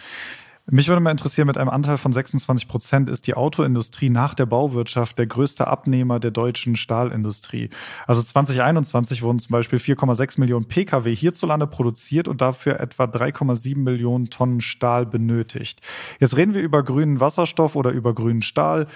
Mich 0.74 0.88
würde 0.88 1.02
mal 1.02 1.12
interessieren, 1.12 1.48
mit 1.48 1.58
einem 1.58 1.70
Anteil 1.70 1.98
von 1.98 2.14
26 2.14 2.70
Prozent 2.70 3.10
ist 3.10 3.28
die 3.28 3.34
Autoindustrie 3.34 4.10
nach 4.10 4.34
der 4.34 4.46
Bauwirtschaft 4.46 5.20
der 5.20 5.28
größte 5.28 5.68
Abnehmer 5.68 6.22
der 6.22 6.32
deutschen 6.32 6.78
Stahlindustrie. 6.78 7.70
Also 8.08 8.24
2021 8.24 9.22
wurden 9.22 9.40
zum 9.40 9.52
Beispiel 9.52 9.80
4,6 9.80 10.40
Millionen 10.40 10.70
Pkw 10.70 11.14
hierzulande 11.14 11.68
produziert 11.68 12.30
und 12.30 12.40
dafür 12.40 12.80
etwa 12.80 13.04
3,7 13.04 13.80
Millionen 13.80 14.30
Tonnen 14.30 14.62
Stahl 14.62 15.06
benötigt. 15.06 15.82
Jetzt 16.22 16.38
reden 16.38 16.54
wir 16.54 16.62
über 16.62 16.84
grünen 16.84 17.20
Wasserstoff 17.20 17.76
oder 17.76 17.92
über 17.92 18.16
grünen 18.16 18.42
Stahl. 18.42 18.88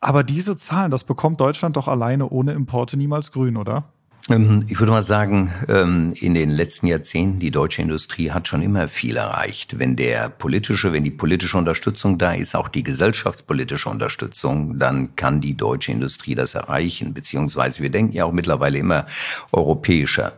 Aber 0.00 0.24
diese 0.24 0.56
Zahlen, 0.56 0.90
das 0.90 1.04
bekommt 1.04 1.38
Deutschland 1.38 1.76
doch 1.76 1.86
alleine 1.86 2.30
ohne 2.30 2.52
Importe 2.52 2.96
niemals 2.96 3.30
grün, 3.30 3.58
oder? 3.58 3.92
Ähm, 4.30 4.64
ich 4.68 4.78
würde 4.78 4.92
mal 4.92 5.02
sagen, 5.02 5.52
ähm, 5.68 6.14
in 6.16 6.34
den 6.34 6.50
letzten 6.50 6.86
Jahrzehnten, 6.86 7.40
die 7.40 7.50
deutsche 7.50 7.82
Industrie 7.82 8.30
hat 8.30 8.48
schon 8.48 8.62
immer 8.62 8.88
viel 8.88 9.16
erreicht. 9.16 9.78
Wenn 9.78 9.96
der 9.96 10.30
politische, 10.30 10.92
wenn 10.92 11.04
die 11.04 11.10
politische 11.10 11.58
Unterstützung 11.58 12.16
da 12.18 12.32
ist, 12.32 12.54
auch 12.54 12.68
die 12.68 12.82
gesellschaftspolitische 12.82 13.88
Unterstützung, 13.88 14.78
dann 14.78 15.14
kann 15.16 15.40
die 15.40 15.56
deutsche 15.56 15.92
Industrie 15.92 16.34
das 16.34 16.54
erreichen. 16.54 17.12
Beziehungsweise 17.12 17.82
wir 17.82 17.90
denken 17.90 18.12
ja 18.12 18.24
auch 18.24 18.32
mittlerweile 18.32 18.78
immer 18.78 19.06
europäischer. 19.52 20.32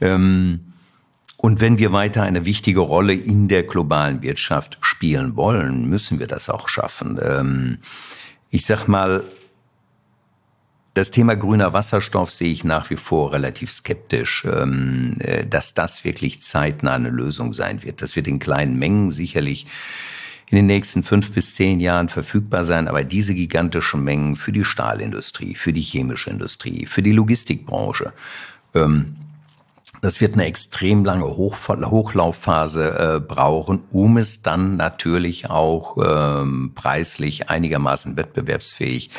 Ähm, 0.00 0.60
und 1.36 1.60
wenn 1.60 1.76
wir 1.76 1.92
weiter 1.92 2.22
eine 2.22 2.46
wichtige 2.46 2.80
Rolle 2.80 3.12
in 3.12 3.48
der 3.48 3.64
globalen 3.64 4.22
Wirtschaft 4.22 4.78
spielen 4.80 5.36
wollen, 5.36 5.90
müssen 5.90 6.18
wir 6.18 6.26
das 6.26 6.48
auch 6.48 6.68
schaffen. 6.70 7.80
Ich 8.48 8.64
sag 8.64 8.88
mal, 8.88 9.24
das 10.94 11.10
Thema 11.10 11.34
grüner 11.34 11.72
Wasserstoff 11.72 12.30
sehe 12.30 12.52
ich 12.52 12.64
nach 12.64 12.88
wie 12.88 12.96
vor 12.96 13.32
relativ 13.32 13.72
skeptisch, 13.72 14.44
ähm, 14.44 15.16
äh, 15.18 15.44
dass 15.44 15.74
das 15.74 16.04
wirklich 16.04 16.40
zeitnah 16.42 16.94
eine 16.94 17.10
Lösung 17.10 17.52
sein 17.52 17.82
wird. 17.82 18.00
Das 18.00 18.14
wird 18.14 18.28
in 18.28 18.38
kleinen 18.38 18.78
Mengen 18.78 19.10
sicherlich 19.10 19.66
in 20.50 20.56
den 20.56 20.66
nächsten 20.66 21.02
fünf 21.02 21.32
bis 21.32 21.54
zehn 21.54 21.80
Jahren 21.80 22.08
verfügbar 22.08 22.64
sein, 22.64 22.86
aber 22.86 23.02
diese 23.02 23.34
gigantischen 23.34 24.04
Mengen 24.04 24.36
für 24.36 24.52
die 24.52 24.64
Stahlindustrie, 24.64 25.56
für 25.56 25.72
die 25.72 25.80
chemische 25.80 26.30
Industrie, 26.30 26.86
für 26.86 27.02
die 27.02 27.12
Logistikbranche, 27.12 28.12
ähm, 28.74 29.16
das 30.00 30.20
wird 30.20 30.34
eine 30.34 30.44
extrem 30.44 31.04
lange 31.04 31.24
Hochlaufphase 31.24 33.16
äh, 33.16 33.20
brauchen, 33.20 33.84
um 33.90 34.18
es 34.18 34.42
dann 34.42 34.76
natürlich 34.76 35.48
auch 35.48 35.96
ähm, 35.96 36.72
preislich 36.74 37.48
einigermaßen 37.48 38.16
wettbewerbsfähig 38.16 39.10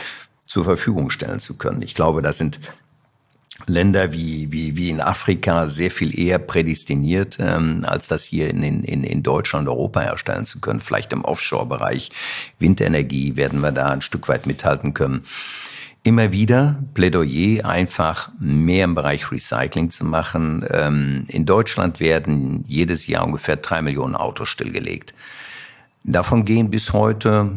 zur 0.45 0.63
Verfügung 0.63 1.09
stellen 1.09 1.39
zu 1.39 1.57
können. 1.57 1.81
Ich 1.81 1.95
glaube, 1.95 2.21
da 2.21 2.33
sind 2.33 2.59
Länder 3.67 4.11
wie, 4.11 4.51
wie, 4.51 4.75
wie 4.75 4.89
in 4.89 4.99
Afrika 4.99 5.67
sehr 5.67 5.89
viel 5.89 6.17
eher 6.17 6.39
prädestiniert, 6.39 7.37
ähm, 7.39 7.85
als 7.87 8.07
das 8.07 8.25
hier 8.25 8.49
in, 8.49 8.63
in, 8.63 9.03
in 9.03 9.23
Deutschland, 9.23 9.67
Europa 9.69 10.01
herstellen 10.01 10.45
zu 10.45 10.59
können. 10.59 10.81
Vielleicht 10.81 11.13
im 11.13 11.23
Offshore-Bereich, 11.23 12.11
Windenergie 12.59 13.37
werden 13.37 13.61
wir 13.61 13.71
da 13.71 13.89
ein 13.89 14.01
Stück 14.01 14.27
weit 14.27 14.45
mithalten 14.45 14.93
können. 14.93 15.23
Immer 16.03 16.31
wieder 16.31 16.83
Plädoyer, 16.93 17.65
einfach 17.65 18.29
mehr 18.39 18.83
im 18.83 18.93
Bereich 18.93 19.31
Recycling 19.31 19.89
zu 19.89 20.05
machen. 20.05 20.63
Ähm, 20.69 21.23
in 21.29 21.45
Deutschland 21.45 21.99
werden 21.99 22.65
jedes 22.67 23.07
Jahr 23.07 23.25
ungefähr 23.25 23.55
drei 23.55 23.81
Millionen 23.81 24.15
Autos 24.15 24.49
stillgelegt. 24.49 25.15
Davon 26.03 26.45
gehen 26.45 26.69
bis 26.69 26.93
heute 26.93 27.49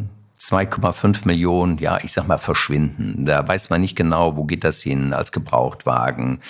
2,5 0.48 1.26
Millionen, 1.26 1.78
ja, 1.78 1.98
ich 2.02 2.12
sag 2.12 2.26
mal, 2.26 2.38
verschwinden. 2.38 3.26
Da 3.26 3.46
weiß 3.46 3.70
man 3.70 3.80
nicht 3.80 3.96
genau, 3.96 4.36
wo 4.36 4.44
geht 4.44 4.64
das 4.64 4.82
hin 4.82 5.12
als 5.12 5.32
Gebrauchtwagen. 5.32 6.40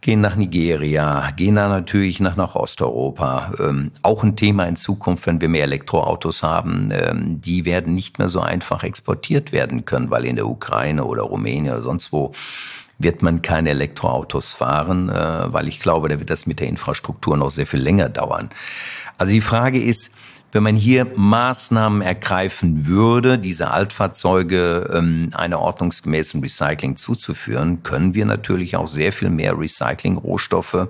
Gehen 0.00 0.20
nach 0.20 0.34
Nigeria, 0.34 1.30
gehen 1.36 1.54
dann 1.54 1.70
natürlich 1.70 2.18
nach, 2.18 2.36
nach 2.36 2.56
Osteuropa. 2.56 3.52
Ähm, 3.60 3.92
auch 4.02 4.24
ein 4.24 4.34
Thema 4.34 4.64
in 4.64 4.76
Zukunft, 4.76 5.26
wenn 5.26 5.40
wir 5.40 5.48
mehr 5.48 5.62
Elektroautos 5.64 6.42
haben, 6.42 6.90
ähm, 6.90 7.40
die 7.40 7.64
werden 7.64 7.94
nicht 7.94 8.18
mehr 8.18 8.28
so 8.28 8.40
einfach 8.40 8.82
exportiert 8.82 9.52
werden 9.52 9.84
können, 9.84 10.10
weil 10.10 10.24
in 10.24 10.36
der 10.36 10.48
Ukraine 10.48 11.04
oder 11.04 11.22
Rumänien 11.22 11.72
oder 11.72 11.82
sonst 11.82 12.12
wo 12.12 12.32
wird 12.98 13.22
man 13.22 13.42
keine 13.42 13.70
Elektroautos 13.70 14.54
fahren, 14.54 15.08
äh, 15.08 15.52
weil 15.52 15.68
ich 15.68 15.80
glaube, 15.80 16.08
da 16.08 16.18
wird 16.18 16.30
das 16.30 16.46
mit 16.46 16.60
der 16.60 16.68
Infrastruktur 16.68 17.36
noch 17.36 17.50
sehr 17.50 17.66
viel 17.66 17.80
länger 17.80 18.08
dauern. 18.08 18.50
Also 19.18 19.32
die 19.32 19.40
Frage 19.40 19.82
ist, 19.82 20.12
wenn 20.52 20.62
man 20.62 20.76
hier 20.76 21.10
Maßnahmen 21.16 22.02
ergreifen 22.02 22.86
würde, 22.86 23.38
diese 23.38 23.70
Altfahrzeuge 23.70 24.90
ähm, 24.94 25.30
einer 25.32 25.58
ordnungsgemäßen 25.58 26.42
Recycling 26.42 26.96
zuzuführen, 26.96 27.82
können 27.82 28.14
wir 28.14 28.26
natürlich 28.26 28.76
auch 28.76 28.86
sehr 28.86 29.12
viel 29.12 29.30
mehr 29.30 29.58
Recycling-Rohstoffe 29.58 30.88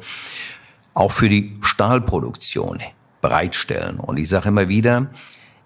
auch 0.94 1.12
für 1.12 1.28
die 1.28 1.56
Stahlproduktion 1.62 2.80
bereitstellen. 3.22 3.98
Und 3.98 4.18
ich 4.18 4.28
sage 4.28 4.48
immer 4.48 4.68
wieder, 4.68 5.06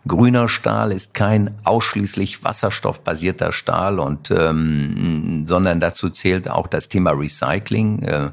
grüner 0.07 0.47
Stahl 0.47 0.93
ist 0.93 1.15
kein 1.15 1.55
ausschließlich 1.65 2.45
wasserstoffbasierter 2.45 3.51
Stahl 3.51 3.99
und 3.99 4.31
ähm, 4.31 5.45
sondern 5.47 5.81
dazu 5.81 6.11
zählt 6.11 6.51
auch 6.51 6.67
das 6.67 6.89
Thema 6.89 7.13
Recycling. 7.13 8.03
Äh, 8.03 8.31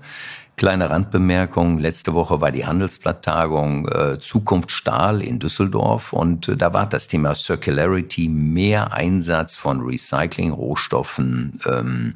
Kleine 0.56 0.92
Randbemerkung, 0.92 1.80
letzte 1.80 2.14
Woche 2.14 2.40
war 2.40 2.52
die 2.52 2.66
Handelsblatttagung 2.66 3.88
äh, 3.88 4.20
Zukunft 4.20 4.70
Stahl 4.70 5.24
in 5.24 5.40
Düsseldorf 5.40 6.14
und 6.14 6.48
äh, 6.48 6.56
da 6.56 6.74
war 6.74 6.88
das 6.88 7.08
Thema 7.08 7.34
Circularity, 7.34 8.30
mehr 8.30 8.94
Einsatz 8.94 9.56
von 9.56 9.82
Recycling, 9.82 10.52
Rohstoffen 10.52 11.60
ähm, 11.66 12.16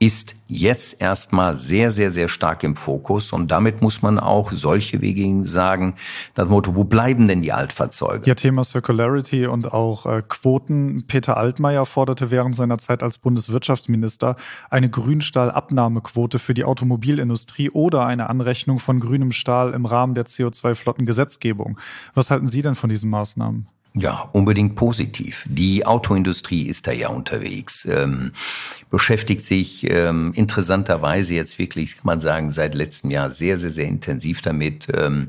ist 0.00 0.36
jetzt 0.46 1.00
erstmal 1.02 1.56
sehr, 1.56 1.90
sehr, 1.90 2.12
sehr 2.12 2.28
stark 2.28 2.62
im 2.62 2.76
Fokus. 2.76 3.32
Und 3.32 3.50
damit 3.50 3.82
muss 3.82 4.00
man 4.00 4.20
auch 4.20 4.52
solche 4.52 5.00
Wege 5.00 5.44
sagen, 5.44 5.96
das 6.34 6.48
Motto, 6.48 6.76
wo 6.76 6.84
bleiben 6.84 7.26
denn 7.26 7.42
die 7.42 7.52
Altfahrzeuge? 7.52 8.26
Ja, 8.26 8.34
Thema 8.34 8.62
Circularity 8.62 9.46
und 9.46 9.72
auch 9.72 10.06
äh, 10.06 10.22
Quoten. 10.26 11.04
Peter 11.08 11.36
Altmaier 11.36 11.84
forderte 11.84 12.30
während 12.30 12.54
seiner 12.54 12.78
Zeit 12.78 13.02
als 13.02 13.18
Bundeswirtschaftsminister 13.18 14.36
eine 14.70 14.88
Grünstahlabnahmequote 14.88 16.38
für 16.38 16.54
die 16.54 16.64
Automobilindustrie 16.64 17.70
oder 17.70 18.06
eine 18.06 18.30
Anrechnung 18.30 18.78
von 18.78 19.00
grünem 19.00 19.32
Stahl 19.32 19.72
im 19.72 19.84
Rahmen 19.84 20.14
der 20.14 20.26
CO2-Flottengesetzgebung. 20.26 21.78
Was 22.14 22.30
halten 22.30 22.46
Sie 22.46 22.62
denn 22.62 22.76
von 22.76 22.88
diesen 22.88 23.10
Maßnahmen? 23.10 23.68
Ja, 23.94 24.28
unbedingt 24.32 24.76
positiv. 24.76 25.44
Die 25.48 25.84
Autoindustrie 25.84 26.62
ist 26.62 26.86
da 26.86 26.92
ja 26.92 27.08
unterwegs, 27.08 27.84
ähm, 27.86 28.32
beschäftigt 28.90 29.44
sich 29.44 29.88
ähm, 29.90 30.32
interessanterweise 30.34 31.34
jetzt 31.34 31.58
wirklich, 31.58 31.96
kann 31.96 32.04
man 32.04 32.20
sagen, 32.20 32.52
seit 32.52 32.74
letztem 32.74 33.10
Jahr 33.10 33.32
sehr, 33.32 33.58
sehr, 33.58 33.72
sehr 33.72 33.88
intensiv 33.88 34.42
damit. 34.42 34.88
Ähm, 34.94 35.28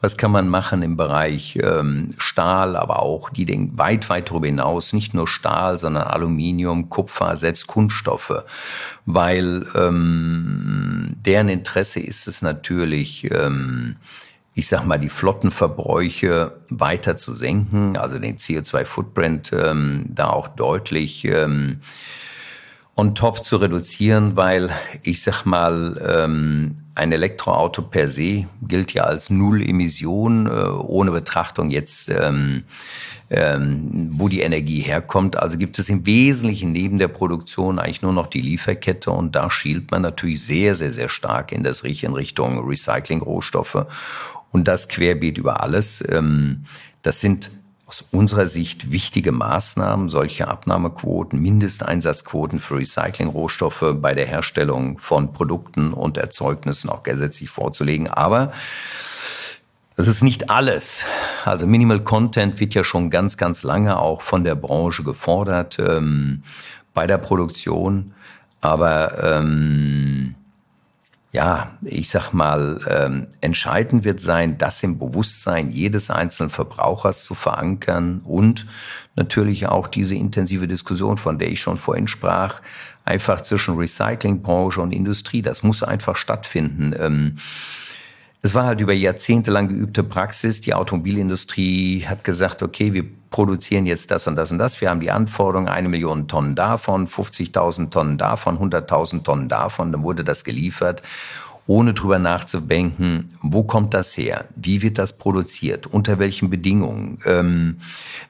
was 0.00 0.16
kann 0.16 0.30
man 0.30 0.48
machen 0.48 0.82
im 0.82 0.96
Bereich 0.96 1.58
ähm, 1.62 2.14
Stahl, 2.16 2.74
aber 2.74 3.02
auch 3.02 3.28
die 3.28 3.44
denken 3.44 3.76
weit, 3.76 4.08
weit 4.08 4.30
darüber 4.30 4.46
hinaus, 4.46 4.94
nicht 4.94 5.12
nur 5.12 5.28
Stahl, 5.28 5.78
sondern 5.78 6.04
Aluminium, 6.04 6.88
Kupfer, 6.88 7.36
selbst 7.36 7.66
Kunststoffe, 7.66 8.44
weil 9.04 9.66
ähm, 9.74 11.16
deren 11.26 11.50
Interesse 11.50 12.00
ist 12.00 12.26
es 12.28 12.40
natürlich, 12.40 13.30
ähm, 13.30 13.96
ich 14.60 14.68
sag 14.68 14.84
mal, 14.84 14.98
die 14.98 15.08
Flottenverbräuche 15.08 16.52
weiter 16.68 17.16
zu 17.16 17.34
senken, 17.34 17.96
also 17.96 18.18
den 18.18 18.36
CO2-Footprint 18.36 19.52
ähm, 19.54 20.04
da 20.06 20.28
auch 20.28 20.48
deutlich 20.48 21.24
ähm, 21.24 21.80
on 22.94 23.14
top 23.14 23.42
zu 23.42 23.56
reduzieren, 23.56 24.36
weil 24.36 24.68
ich 25.02 25.22
sag 25.22 25.46
mal, 25.46 25.98
ähm, 26.06 26.76
ein 26.94 27.12
Elektroauto 27.12 27.80
per 27.80 28.10
se 28.10 28.48
gilt 28.60 28.92
ja 28.92 29.04
als 29.04 29.30
Null 29.30 29.66
Emission, 29.66 30.44
äh, 30.46 30.50
ohne 30.50 31.10
Betrachtung 31.10 31.70
jetzt, 31.70 32.10
ähm, 32.10 32.64
ähm, 33.30 34.10
wo 34.12 34.28
die 34.28 34.42
Energie 34.42 34.80
herkommt. 34.80 35.36
Also 35.36 35.56
gibt 35.56 35.78
es 35.78 35.88
im 35.88 36.04
Wesentlichen 36.04 36.72
neben 36.72 36.98
der 36.98 37.08
Produktion 37.08 37.78
eigentlich 37.78 38.02
nur 38.02 38.12
noch 38.12 38.26
die 38.26 38.42
Lieferkette 38.42 39.10
und 39.10 39.34
da 39.34 39.48
schielt 39.48 39.90
man 39.90 40.02
natürlich 40.02 40.42
sehr, 40.42 40.74
sehr, 40.74 40.92
sehr 40.92 41.08
stark 41.08 41.52
in 41.52 41.62
das 41.62 41.80
in 41.80 42.12
Richtung 42.12 42.68
Recycling-Rohstoffe 42.68 43.86
und 44.52 44.68
das 44.68 44.88
querbeet 44.88 45.38
über 45.38 45.62
alles. 45.62 46.04
Ähm, 46.08 46.64
das 47.02 47.20
sind 47.20 47.50
aus 47.86 48.04
unserer 48.12 48.46
Sicht 48.46 48.92
wichtige 48.92 49.32
Maßnahmen, 49.32 50.08
solche 50.08 50.46
Abnahmequoten, 50.46 51.40
Mindesteinsatzquoten 51.40 52.60
für 52.60 52.76
Recyclingrohstoffe 52.76 53.96
bei 53.96 54.14
der 54.14 54.26
Herstellung 54.26 54.98
von 55.00 55.32
Produkten 55.32 55.92
und 55.92 56.16
Erzeugnissen 56.16 56.88
auch 56.88 57.02
gesetzlich 57.02 57.50
vorzulegen. 57.50 58.06
Aber 58.06 58.52
das 59.96 60.06
ist 60.06 60.22
nicht 60.22 60.50
alles. 60.50 61.04
Also 61.44 61.66
Minimal 61.66 62.00
Content 62.00 62.60
wird 62.60 62.74
ja 62.74 62.84
schon 62.84 63.10
ganz, 63.10 63.36
ganz 63.36 63.64
lange 63.64 63.98
auch 63.98 64.22
von 64.22 64.44
der 64.44 64.54
Branche 64.54 65.02
gefordert 65.02 65.78
ähm, 65.80 66.44
bei 66.94 67.08
der 67.08 67.18
Produktion. 67.18 68.14
Aber 68.60 69.22
ähm, 69.22 70.36
ja, 71.32 71.76
ich 71.82 72.10
sag 72.10 72.32
mal, 72.32 72.80
ähm, 72.88 73.28
entscheidend 73.40 74.04
wird 74.04 74.20
sein, 74.20 74.58
das 74.58 74.82
im 74.82 74.98
Bewusstsein 74.98 75.70
jedes 75.70 76.10
einzelnen 76.10 76.50
Verbrauchers 76.50 77.22
zu 77.24 77.34
verankern 77.34 78.20
und 78.24 78.66
natürlich 79.14 79.68
auch 79.68 79.86
diese 79.86 80.16
intensive 80.16 80.66
Diskussion, 80.66 81.18
von 81.18 81.38
der 81.38 81.48
ich 81.50 81.60
schon 81.60 81.76
vorhin 81.76 82.08
sprach, 82.08 82.60
einfach 83.04 83.42
zwischen 83.42 83.76
Recyclingbranche 83.76 84.80
und 84.80 84.92
Industrie, 84.92 85.42
das 85.42 85.62
muss 85.62 85.84
einfach 85.84 86.16
stattfinden. 86.16 86.94
Ähm, 86.98 87.36
es 88.42 88.54
war 88.54 88.64
halt 88.64 88.80
über 88.80 88.92
Jahrzehnte 88.92 89.50
lang 89.50 89.68
geübte 89.68 90.02
Praxis. 90.02 90.60
Die 90.62 90.74
Automobilindustrie 90.74 92.06
hat 92.06 92.24
gesagt, 92.24 92.62
okay, 92.62 92.92
wir 92.94 93.04
produzieren 93.30 93.86
jetzt 93.86 94.10
das 94.10 94.26
und 94.26 94.36
das 94.36 94.52
und 94.52 94.58
das. 94.58 94.80
Wir 94.80 94.90
haben 94.90 95.00
die 95.00 95.10
Anforderung, 95.10 95.68
eine 95.68 95.88
Million 95.88 96.28
Tonnen 96.28 96.54
davon, 96.54 97.06
50.000 97.06 97.90
Tonnen 97.90 98.18
davon, 98.18 98.58
100.000 98.58 99.22
Tonnen 99.22 99.48
davon. 99.48 99.92
Dann 99.92 100.02
wurde 100.02 100.24
das 100.24 100.44
geliefert, 100.44 101.02
ohne 101.66 101.94
drüber 101.94 102.18
nachzudenken, 102.18 103.32
wo 103.42 103.62
kommt 103.62 103.94
das 103.94 104.16
her? 104.16 104.46
Wie 104.56 104.82
wird 104.82 104.98
das 104.98 105.16
produziert? 105.16 105.86
Unter 105.86 106.18
welchen 106.18 106.50
Bedingungen? 106.50 107.18
Ähm, 107.24 107.80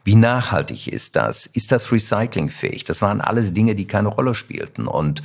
wie 0.04 0.14
nachhaltig 0.14 0.88
ist 0.88 1.16
das? 1.16 1.47
Ist 1.47 1.73
das 1.73 1.90
recyclingfähig? 1.90 2.85
Das 2.85 3.00
waren 3.00 3.23
alles 3.23 3.54
Dinge, 3.54 3.75
die 3.75 3.87
keine 3.87 4.09
Rolle 4.09 4.35
spielten. 4.35 4.87
Und 4.87 5.23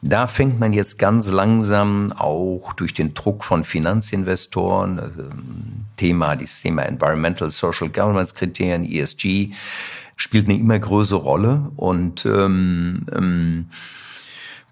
da 0.00 0.26
fängt 0.26 0.60
man 0.60 0.72
jetzt 0.72 0.98
ganz 0.98 1.28
langsam 1.28 2.12
auch 2.12 2.72
durch 2.74 2.94
den 2.94 3.14
Druck 3.14 3.44
von 3.44 3.64
Finanzinvestoren, 3.64 4.98
äh, 4.98 5.02
Thema, 5.96 6.36
dieses 6.36 6.60
Thema 6.62 6.82
Environmental 6.82 7.50
Social 7.50 7.88
Governance 7.88 8.34
Kriterien, 8.34 8.84
ESG, 8.84 9.50
spielt 10.16 10.48
eine 10.48 10.58
immer 10.58 10.78
größere 10.78 11.18
Rolle 11.18 11.70
und 11.76 12.24
ähm, 12.26 13.06
ähm, 13.14 13.66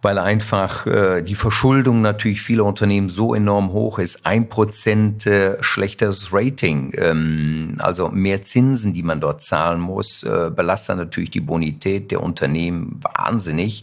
weil 0.03 0.19
einfach 0.19 0.87
äh, 0.87 1.23
die 1.23 1.35
Verschuldung 1.35 2.01
natürlich 2.01 2.41
vieler 2.41 2.65
Unternehmen 2.65 3.09
so 3.09 3.35
enorm 3.35 3.73
hoch 3.73 3.99
ist. 3.99 4.25
Ein 4.25 4.49
Prozent 4.49 5.27
äh, 5.27 5.61
schlechteres 5.61 6.33
Rating, 6.33 6.93
ähm, 6.97 7.75
also 7.79 8.09
mehr 8.11 8.43
Zinsen, 8.43 8.93
die 8.93 9.03
man 9.03 9.21
dort 9.21 9.43
zahlen 9.43 9.81
muss, 9.81 10.23
äh, 10.23 10.51
belastet 10.55 10.99
natürlich 10.99 11.31
die 11.31 11.41
Bonität 11.41 12.13
der 12.13 12.23
Unternehmen 12.23 13.01
wahnsinnig. 13.03 13.83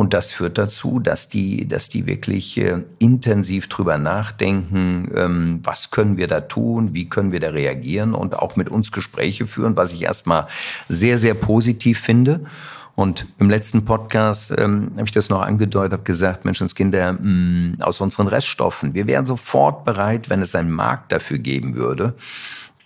Und 0.00 0.14
das 0.14 0.32
führt 0.32 0.56
dazu, 0.56 0.98
dass 0.98 1.28
die, 1.28 1.68
dass 1.68 1.90
die 1.90 2.06
wirklich 2.06 2.56
äh, 2.56 2.78
intensiv 2.98 3.68
drüber 3.68 3.98
nachdenken, 3.98 5.10
ähm, 5.14 5.60
was 5.62 5.90
können 5.90 6.16
wir 6.16 6.26
da 6.26 6.40
tun, 6.40 6.94
wie 6.94 7.10
können 7.10 7.32
wir 7.32 7.40
da 7.40 7.50
reagieren 7.50 8.14
und 8.14 8.34
auch 8.34 8.56
mit 8.56 8.70
uns 8.70 8.92
Gespräche 8.92 9.46
führen, 9.46 9.76
was 9.76 9.92
ich 9.92 10.00
erstmal 10.00 10.46
sehr, 10.88 11.18
sehr 11.18 11.34
positiv 11.34 12.00
finde. 12.00 12.46
Und 12.94 13.26
im 13.38 13.50
letzten 13.50 13.84
Podcast 13.84 14.54
ähm, 14.56 14.92
habe 14.94 15.04
ich 15.04 15.12
das 15.12 15.28
noch 15.28 15.42
angedeutet, 15.42 15.92
habe 15.92 16.02
gesagt, 16.04 16.46
Menschenskinder, 16.46 17.12
mh, 17.12 17.20
mm, 17.20 17.76
aus 17.82 18.00
unseren 18.00 18.26
Reststoffen, 18.26 18.94
wir 18.94 19.06
wären 19.06 19.26
sofort 19.26 19.84
bereit, 19.84 20.30
wenn 20.30 20.40
es 20.40 20.54
einen 20.54 20.70
Markt 20.70 21.12
dafür 21.12 21.36
geben 21.36 21.74
würde, 21.74 22.14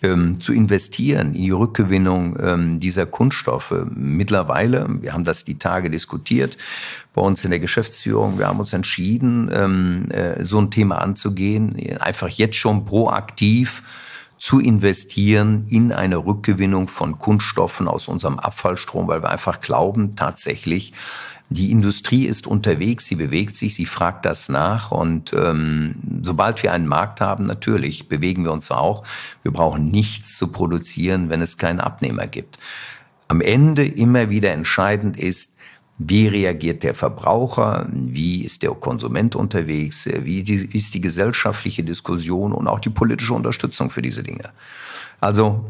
ähm, 0.01 0.39
zu 0.41 0.53
investieren 0.53 1.33
in 1.33 1.43
die 1.43 1.51
Rückgewinnung 1.51 2.37
ähm, 2.41 2.79
dieser 2.79 3.05
Kunststoffe. 3.05 3.73
Mittlerweile, 3.93 4.87
wir 5.01 5.13
haben 5.13 5.23
das 5.23 5.45
die 5.45 5.57
Tage 5.57 5.89
diskutiert 5.89 6.57
bei 7.13 7.21
uns 7.21 7.43
in 7.43 7.51
der 7.51 7.59
Geschäftsführung, 7.59 8.37
wir 8.37 8.47
haben 8.47 8.59
uns 8.59 8.73
entschieden, 8.73 9.49
ähm, 9.53 10.07
äh, 10.11 10.43
so 10.43 10.59
ein 10.59 10.71
Thema 10.71 11.01
anzugehen, 11.01 11.77
einfach 11.99 12.29
jetzt 12.29 12.57
schon 12.57 12.85
proaktiv 12.85 13.83
zu 14.37 14.59
investieren 14.59 15.65
in 15.69 15.91
eine 15.91 16.17
Rückgewinnung 16.17 16.87
von 16.87 17.17
Kunststoffen 17.17 17.87
aus 17.87 18.07
unserem 18.07 18.37
Abfallstrom, 18.37 19.07
weil 19.07 19.23
wir 19.23 19.29
einfach 19.29 19.61
glauben, 19.61 20.15
tatsächlich, 20.15 20.93
die 21.49 21.71
Industrie 21.71 22.25
ist 22.25 22.47
unterwegs, 22.47 23.05
sie 23.05 23.15
bewegt 23.15 23.55
sich, 23.55 23.75
sie 23.75 23.85
fragt 23.85 24.25
das 24.25 24.49
nach 24.49 24.91
und 24.91 25.31
ähm, 25.33 25.95
sobald 26.23 26.63
wir 26.63 26.73
einen 26.73 26.87
Markt 26.87 27.21
haben, 27.21 27.45
natürlich 27.45 28.09
bewegen 28.09 28.43
wir 28.43 28.51
uns 28.51 28.71
auch. 28.71 29.03
Wir 29.43 29.51
brauchen 29.51 29.91
nichts 29.91 30.37
zu 30.37 30.47
produzieren, 30.47 31.29
wenn 31.29 31.41
es 31.41 31.57
keinen 31.57 31.79
Abnehmer 31.79 32.25
gibt. 32.25 32.57
Am 33.27 33.41
Ende 33.41 33.85
immer 33.85 34.29
wieder 34.29 34.51
entscheidend 34.51 35.17
ist, 35.17 35.55
wie 35.97 36.27
reagiert 36.27 36.83
der 36.83 36.93
Verbraucher? 36.93 37.87
Wie 37.89 38.43
ist 38.43 38.63
der 38.63 38.71
Konsument 38.71 39.35
unterwegs? 39.35 40.09
Wie 40.23 40.41
ist 40.41 40.93
die 40.93 40.99
gesellschaftliche 40.99 41.83
Diskussion 41.83 42.51
und 42.51 42.67
auch 42.67 42.79
die 42.79 42.89
politische 42.89 43.33
Unterstützung 43.33 43.89
für 43.89 44.01
diese 44.01 44.21
Dinge? 44.21 44.49
Also 45.21 45.63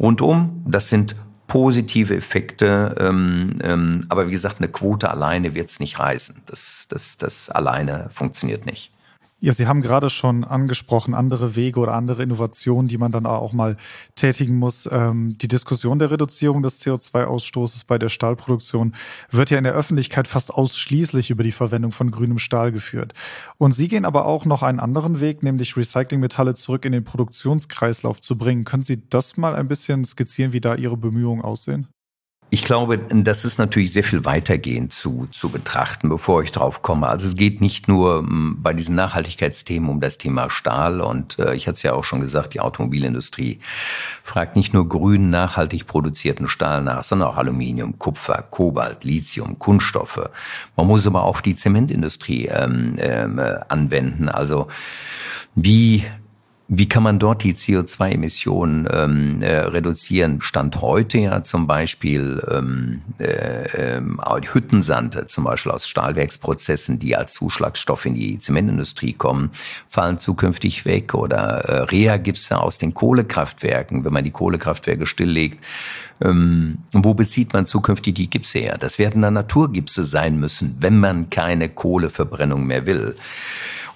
rundum, 0.00 0.64
das 0.66 0.88
sind 0.88 1.14
positive 1.48 2.14
Effekte. 2.14 2.94
Ähm, 3.00 3.58
ähm, 3.64 4.06
aber 4.08 4.28
wie 4.28 4.32
gesagt, 4.32 4.58
eine 4.58 4.68
Quote 4.68 5.10
alleine 5.10 5.54
wird 5.54 5.68
es 5.68 5.80
nicht 5.80 5.98
reißen. 5.98 6.42
Das, 6.46 6.86
das, 6.88 7.18
das 7.18 7.50
alleine 7.50 8.10
funktioniert 8.12 8.64
nicht. 8.66 8.92
Ja, 9.40 9.52
Sie 9.52 9.68
haben 9.68 9.82
gerade 9.82 10.10
schon 10.10 10.42
angesprochen, 10.42 11.14
andere 11.14 11.54
Wege 11.54 11.78
oder 11.78 11.94
andere 11.94 12.24
Innovationen, 12.24 12.88
die 12.88 12.98
man 12.98 13.12
dann 13.12 13.24
auch 13.24 13.52
mal 13.52 13.76
tätigen 14.16 14.56
muss. 14.56 14.88
Ähm, 14.90 15.38
die 15.38 15.46
Diskussion 15.46 16.00
der 16.00 16.10
Reduzierung 16.10 16.60
des 16.60 16.80
CO2-Ausstoßes 16.80 17.84
bei 17.86 17.98
der 18.00 18.08
Stahlproduktion 18.08 18.96
wird 19.30 19.50
ja 19.50 19.58
in 19.58 19.62
der 19.62 19.74
Öffentlichkeit 19.74 20.26
fast 20.26 20.52
ausschließlich 20.52 21.30
über 21.30 21.44
die 21.44 21.52
Verwendung 21.52 21.92
von 21.92 22.10
grünem 22.10 22.38
Stahl 22.38 22.72
geführt. 22.72 23.14
Und 23.58 23.70
Sie 23.70 23.86
gehen 23.86 24.04
aber 24.04 24.26
auch 24.26 24.44
noch 24.44 24.64
einen 24.64 24.80
anderen 24.80 25.20
Weg, 25.20 25.44
nämlich 25.44 25.76
Recyclingmetalle 25.76 26.54
zurück 26.54 26.84
in 26.84 26.90
den 26.90 27.04
Produktionskreislauf 27.04 28.20
zu 28.20 28.36
bringen. 28.36 28.64
Können 28.64 28.82
Sie 28.82 29.08
das 29.08 29.36
mal 29.36 29.54
ein 29.54 29.68
bisschen 29.68 30.04
skizzieren, 30.04 30.52
wie 30.52 30.60
da 30.60 30.74
Ihre 30.74 30.96
Bemühungen 30.96 31.42
aussehen? 31.42 31.86
Ich 32.50 32.64
glaube, 32.64 32.96
das 32.98 33.44
ist 33.44 33.58
natürlich 33.58 33.92
sehr 33.92 34.04
viel 34.04 34.24
weitergehend 34.24 34.94
zu, 34.94 35.28
zu 35.30 35.50
betrachten, 35.50 36.08
bevor 36.08 36.42
ich 36.42 36.50
drauf 36.50 36.80
komme. 36.80 37.06
Also 37.06 37.26
es 37.26 37.36
geht 37.36 37.60
nicht 37.60 37.88
nur 37.88 38.20
hm, 38.20 38.56
bei 38.62 38.72
diesen 38.72 38.94
Nachhaltigkeitsthemen 38.94 39.90
um 39.90 40.00
das 40.00 40.16
Thema 40.16 40.48
Stahl 40.48 41.02
und 41.02 41.38
äh, 41.38 41.54
ich 41.54 41.66
hatte 41.66 41.76
es 41.76 41.82
ja 41.82 41.92
auch 41.92 42.04
schon 42.04 42.20
gesagt, 42.20 42.54
die 42.54 42.60
Automobilindustrie 42.60 43.60
fragt 44.22 44.56
nicht 44.56 44.72
nur 44.72 44.88
grün 44.88 45.28
nachhaltig 45.28 45.86
produzierten 45.86 46.48
Stahl 46.48 46.82
nach, 46.82 47.04
sondern 47.04 47.28
auch 47.28 47.36
Aluminium, 47.36 47.98
Kupfer, 47.98 48.42
Kobalt, 48.50 49.04
Lithium, 49.04 49.58
Kunststoffe. 49.58 50.30
Man 50.74 50.86
muss 50.86 51.06
aber 51.06 51.24
auch 51.24 51.42
die 51.42 51.54
Zementindustrie 51.54 52.46
ähm, 52.46 52.96
ähm, 52.98 53.38
äh, 53.38 53.58
anwenden. 53.68 54.30
Also 54.30 54.68
wie 55.54 56.04
wie 56.70 56.86
kann 56.86 57.02
man 57.02 57.18
dort 57.18 57.44
die 57.44 57.54
CO2-Emissionen 57.54 58.86
ähm, 58.92 59.40
äh, 59.40 59.56
reduzieren? 59.56 60.42
Stand 60.42 60.82
heute 60.82 61.16
ja 61.16 61.42
zum 61.42 61.66
Beispiel 61.66 62.46
ähm, 62.50 63.00
äh, 63.18 63.96
äh, 63.96 64.02
Hüttensand, 64.52 65.30
zum 65.30 65.44
Beispiel 65.44 65.72
aus 65.72 65.88
Stahlwerksprozessen, 65.88 66.98
die 66.98 67.16
als 67.16 67.32
Zuschlagstoff 67.32 68.04
in 68.04 68.14
die 68.14 68.38
Zementindustrie 68.38 69.14
kommen, 69.14 69.50
fallen 69.88 70.18
zukünftig 70.18 70.84
weg. 70.84 71.14
Oder 71.14 71.64
äh, 71.64 71.82
Reha-Gipse 71.84 72.58
aus 72.58 72.76
den 72.76 72.92
Kohlekraftwerken, 72.92 74.04
wenn 74.04 74.12
man 74.12 74.24
die 74.24 74.30
Kohlekraftwerke 74.30 75.06
stilllegt. 75.06 75.64
Ähm, 76.20 76.80
wo 76.92 77.14
bezieht 77.14 77.54
man 77.54 77.64
zukünftig 77.64 78.14
die 78.14 78.28
Gipse 78.28 78.58
her? 78.58 78.76
Das 78.76 78.98
werden 78.98 79.22
dann 79.22 79.32
Naturgipse 79.32 80.04
sein 80.04 80.38
müssen, 80.38 80.76
wenn 80.80 81.00
man 81.00 81.30
keine 81.30 81.70
Kohleverbrennung 81.70 82.66
mehr 82.66 82.84
will. 82.84 83.16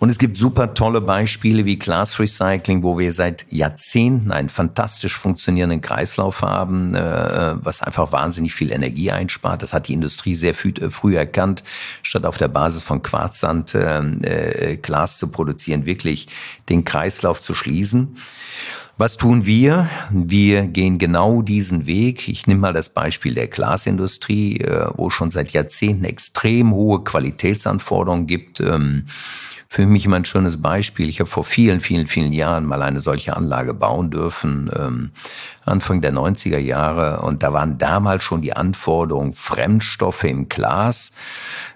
Und 0.03 0.09
es 0.09 0.19
gibt 0.19 0.37
super 0.37 0.75
tolle 0.75 1.01
Beispiele 1.01 1.65
wie 1.65 1.79
Glass 1.79 2.19
Recycling, 2.19 2.83
wo 2.83 2.99
wir 2.99 3.13
seit 3.13 3.47
Jahrzehnten 3.53 4.33
einen 4.33 4.49
fantastisch 4.49 5.17
funktionierenden 5.17 5.81
Kreislauf 5.81 6.43
haben, 6.43 6.97
äh, 6.97 7.55
was 7.65 7.83
einfach 7.83 8.11
wahnsinnig 8.11 8.53
viel 8.53 8.73
Energie 8.73 9.13
einspart. 9.13 9.63
Das 9.63 9.73
hat 9.73 9.87
die 9.87 9.93
Industrie 9.93 10.35
sehr 10.35 10.55
früh, 10.55 10.71
äh, 10.71 10.91
früh 10.91 11.17
erkannt, 11.17 11.63
statt 12.03 12.25
auf 12.25 12.37
der 12.37 12.49
Basis 12.49 12.83
von 12.83 13.05
Quarzsand 13.05 13.77
äh, 13.77 14.73
äh, 14.73 14.77
Glas 14.77 15.19
zu 15.19 15.29
produzieren, 15.29 15.87
wirklich 15.87 16.27
den 16.69 16.85
Kreislauf 16.85 17.41
zu 17.41 17.55
schließen. 17.55 18.17
Was 18.99 19.19
tun 19.19 19.47
wir? 19.47 19.89
Wir 20.11 20.63
gehen 20.63 20.99
genau 20.99 21.43
diesen 21.43 21.87
Weg. 21.87 22.29
Ich 22.29 22.49
nehme 22.49 22.59
mal 22.59 22.73
das 22.73 22.89
Beispiel 22.89 23.35
der 23.35 23.47
Glasindustrie, 23.47 24.63
äh, 24.63 24.89
wo 24.97 25.07
es 25.07 25.15
schon 25.15 25.31
seit 25.31 25.53
Jahrzehnten 25.53 26.05
extrem 26.05 26.75
hohe 26.75 27.05
Qualitätsanforderungen 27.05 28.27
gibt. 28.27 28.59
Ähm, 28.59 29.07
für 29.73 29.87
mich 29.87 30.05
immer 30.05 30.17
ein 30.17 30.27
schönes 30.27 30.61
Beispiel. 30.61 31.09
Ich 31.09 31.19
habe 31.21 31.31
vor 31.31 31.45
vielen, 31.45 31.81
vielen, 31.81 32.07
vielen 32.07 32.35
Jahren 32.35 32.67
mal 32.67 32.83
eine 32.83 33.01
solche 33.01 33.35
Anlage 33.35 33.73
bauen 33.73 34.11
dürfen, 34.11 34.71
ähm, 34.79 35.13
Anfang 35.65 36.03
der 36.03 36.13
90er 36.13 36.59
Jahre. 36.59 37.23
Und 37.23 37.43
da 37.43 37.55
waren 37.55 37.79
damals 37.79 38.23
schon 38.23 38.43
die 38.43 38.53
Anforderungen 38.53 39.33
Fremdstoffe 39.33 40.25
im 40.25 40.51
Glas. 40.51 41.13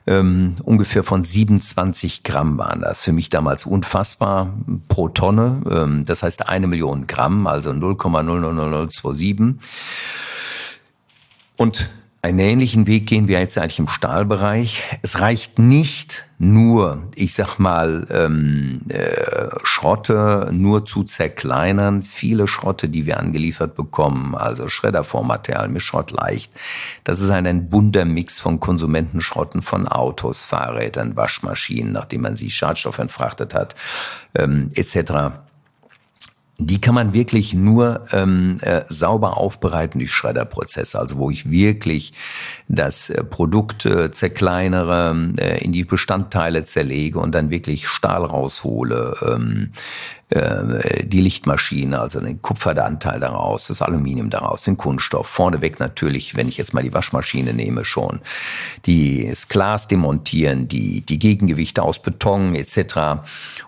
Ähm, 0.07 0.57
ungefähr 0.63 1.05
von 1.05 1.25
27 1.25 2.23
Gramm 2.23 2.59
waren 2.59 2.83
das. 2.83 3.03
Für 3.03 3.13
mich 3.13 3.31
damals 3.31 3.65
unfassbar 3.65 4.53
pro 4.89 5.09
Tonne. 5.09 5.63
Ähm, 5.71 6.05
das 6.05 6.23
heißt 6.23 6.51
eine 6.51 6.67
Million 6.67 7.07
Gramm, 7.07 7.47
also 7.47 7.71
0,00027. 7.71 9.55
Und 11.57 11.89
einen 12.27 12.41
ähnlichen 12.41 12.89
Weg 12.89 13.07
gehen 13.07 13.29
wir 13.29 13.39
jetzt 13.39 13.57
eigentlich 13.57 13.79
im 13.79 13.87
Stahlbereich. 13.87 14.83
Es 15.03 15.21
reicht 15.21 15.61
nicht 15.61 16.25
nur, 16.39 17.05
ich 17.15 17.35
sag 17.35 17.59
mal, 17.59 18.05
ähm, 18.11 18.81
äh, 18.89 19.47
Schrotte 19.63 20.49
nur 20.53 20.85
zu 20.85 21.05
zerkleinern. 21.05 22.03
Viele 22.03 22.49
Schrotte, 22.49 22.89
die 22.89 23.07
wir 23.07 23.21
angeliefert 23.21 23.77
bekommen, 23.77 24.35
also 24.35 24.69
Schreddervormaterial 24.69 25.69
mit 25.69 25.83
Schrott 25.83 26.11
leicht, 26.11 26.53
das 27.05 27.21
ist 27.21 27.31
ein, 27.31 27.47
ein 27.47 27.71
bunter 27.71 28.05
Mix 28.05 28.41
von 28.41 28.59
Konsumentenschrotten, 28.59 29.63
von 29.63 29.87
Autos, 29.87 30.43
Fahrrädern, 30.43 31.15
Waschmaschinen, 31.15 31.93
nachdem 31.93 32.23
man 32.23 32.35
sie 32.35 32.51
Schadstoff 32.51 32.99
entfrachtet 32.99 33.55
hat, 33.55 33.77
ähm, 34.35 34.71
etc 34.75 35.46
die 36.59 36.81
kann 36.81 36.95
man 36.95 37.13
wirklich 37.13 37.53
nur 37.53 38.07
ähm, 38.13 38.59
äh, 38.63 38.83
sauber 38.89 39.37
aufbereiten 39.37 39.99
durch 39.99 40.13
Schredderprozesse, 40.13 40.99
also 40.99 41.19
wo 41.19 41.31
ich 41.31 41.51
wirklich 41.51 42.15
das 42.69 43.11
äh, 43.11 43.23
Produkt 43.25 43.85
äh, 43.85 44.11
zerkleinere, 44.11 45.15
äh, 45.37 45.63
in 45.63 45.73
die 45.73 45.85
Bestandteile 45.85 46.65
zerlege 46.65 47.19
und 47.19 47.35
dann 47.35 47.51
wirklich 47.51 47.89
Stahl 47.89 48.25
raushole, 48.25 49.17
ähm, 49.27 49.73
äh, 50.29 51.05
die 51.05 51.21
Lichtmaschine, 51.21 52.01
also 52.01 52.21
den 52.21 52.43
Kupferanteil 52.43 53.21
daraus, 53.21 53.69
das 53.69 53.81
Aluminium 53.81 54.29
daraus, 54.29 54.65
den 54.65 54.77
Kunststoff. 54.77 55.29
Vorneweg 55.29 55.79
natürlich, 55.79 56.35
wenn 56.35 56.49
ich 56.49 56.57
jetzt 56.57 56.75
mal 56.75 56.83
die 56.83 56.93
Waschmaschine 56.93 57.55
nehme, 57.55 57.85
schon 57.85 58.21
die, 58.87 59.29
das 59.29 59.47
Glas 59.47 59.87
demontieren, 59.87 60.67
die, 60.67 61.03
die 61.03 61.21
Gegengewichte 61.21 61.83
aus 61.83 62.03
Beton 62.03 62.57
etc. 62.57 63.23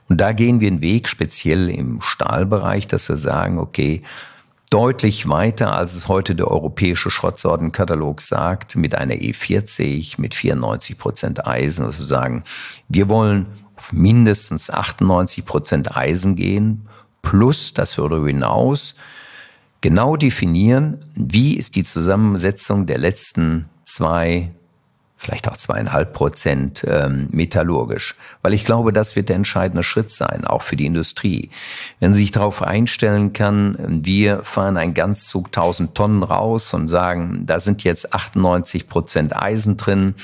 Und 0.08 0.20
da 0.20 0.32
gehen 0.32 0.58
wir 0.58 0.66
einen 0.66 0.80
Weg, 0.80 1.08
speziell 1.08 1.70
im 1.70 2.00
Stahlbereich, 2.00 2.88
dass 2.88 3.08
wir 3.08 3.18
sagen, 3.18 3.58
okay, 3.58 4.02
deutlich 4.68 5.28
weiter, 5.28 5.74
als 5.74 5.94
es 5.94 6.08
heute 6.08 6.34
der 6.34 6.48
europäische 6.48 7.10
Schrottsortenkatalog 7.10 8.20
sagt, 8.20 8.74
mit 8.74 8.96
einer 8.96 9.14
E40, 9.14 10.20
mit 10.20 10.34
94 10.34 10.98
Prozent 10.98 11.46
Eisen, 11.46 11.86
dass 11.86 11.98
wir 11.98 12.04
sagen, 12.04 12.42
wir 12.88 13.08
wollen 13.08 13.46
auf 13.78 13.92
mindestens 13.92 14.70
98 14.70 15.44
Prozent 15.44 15.96
Eisen 15.96 16.34
gehen, 16.34 16.88
plus, 17.22 17.72
das 17.72 17.94
darüber 17.94 18.26
hinaus 18.26 18.94
genau 19.80 20.16
definieren, 20.16 21.04
wie 21.14 21.54
ist 21.54 21.76
die 21.76 21.84
Zusammensetzung 21.84 22.86
der 22.86 22.98
letzten 22.98 23.68
zwei 23.84 24.50
vielleicht 25.18 25.48
auch 25.48 25.56
zweieinhalb 25.56 26.12
Prozent 26.12 26.86
ähm, 26.88 27.26
metallurgisch. 27.30 28.14
Weil 28.42 28.54
ich 28.54 28.64
glaube, 28.64 28.92
das 28.92 29.16
wird 29.16 29.28
der 29.28 29.36
entscheidende 29.36 29.82
Schritt 29.82 30.12
sein, 30.12 30.44
auch 30.44 30.62
für 30.62 30.76
die 30.76 30.86
Industrie. 30.86 31.50
Wenn 31.98 32.14
sie 32.14 32.20
sich 32.20 32.30
darauf 32.30 32.62
einstellen 32.62 33.32
kann, 33.32 33.76
wir 34.04 34.42
fahren 34.44 34.76
einen 34.76 34.94
Ganzzug 34.94 35.48
1000 35.48 35.94
Tonnen 35.94 36.22
raus 36.22 36.72
und 36.72 36.88
sagen, 36.88 37.42
da 37.46 37.58
sind 37.58 37.82
jetzt 37.82 38.14
98 38.14 38.88
Prozent 38.88 39.36
Eisen 39.36 39.76
drin, 39.76 40.14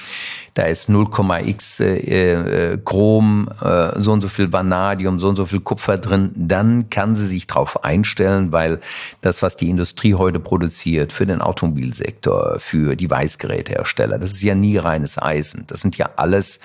da 0.55 0.63
ist 0.63 0.89
0,x 0.89 1.81
äh, 1.81 2.75
äh, 2.75 2.79
Chrom, 2.85 3.49
äh, 3.61 4.01
so 4.01 4.13
und 4.13 4.21
so 4.21 4.29
viel 4.29 4.53
Vanadium, 4.53 5.19
so 5.19 5.29
und 5.29 5.37
so 5.37 5.47
viel 5.47 5.61
Kupfer 5.61 5.99
drin, 5.99 6.31
dann 6.37 6.91
kann 6.91 7.17
sie 7.17 7.27
sich 7.27 7.49
darauf 7.49 7.83
einstellen, 7.83 8.53
weil 8.53 8.81
das, 9.21 9.43
was 9.43 9.57
die 9.57 9.69
Industrie 9.69 10.15
heute 10.15 10.39
produziert 10.39 11.13
für 11.13 11.27
den 11.27 11.41
Automobilsektor, 11.41 12.61
für 12.61 12.95
die 12.95 13.11
Weißgerätehersteller, 13.11 14.19
das 14.19 14.31
ist 14.31 14.43
ja 14.43 14.55
nie 14.55 14.77
reines 14.85 15.21
Eisen. 15.21 15.65
Das 15.67 15.81
sind 15.81 15.97
ja 15.99 16.11
alles 16.17 16.61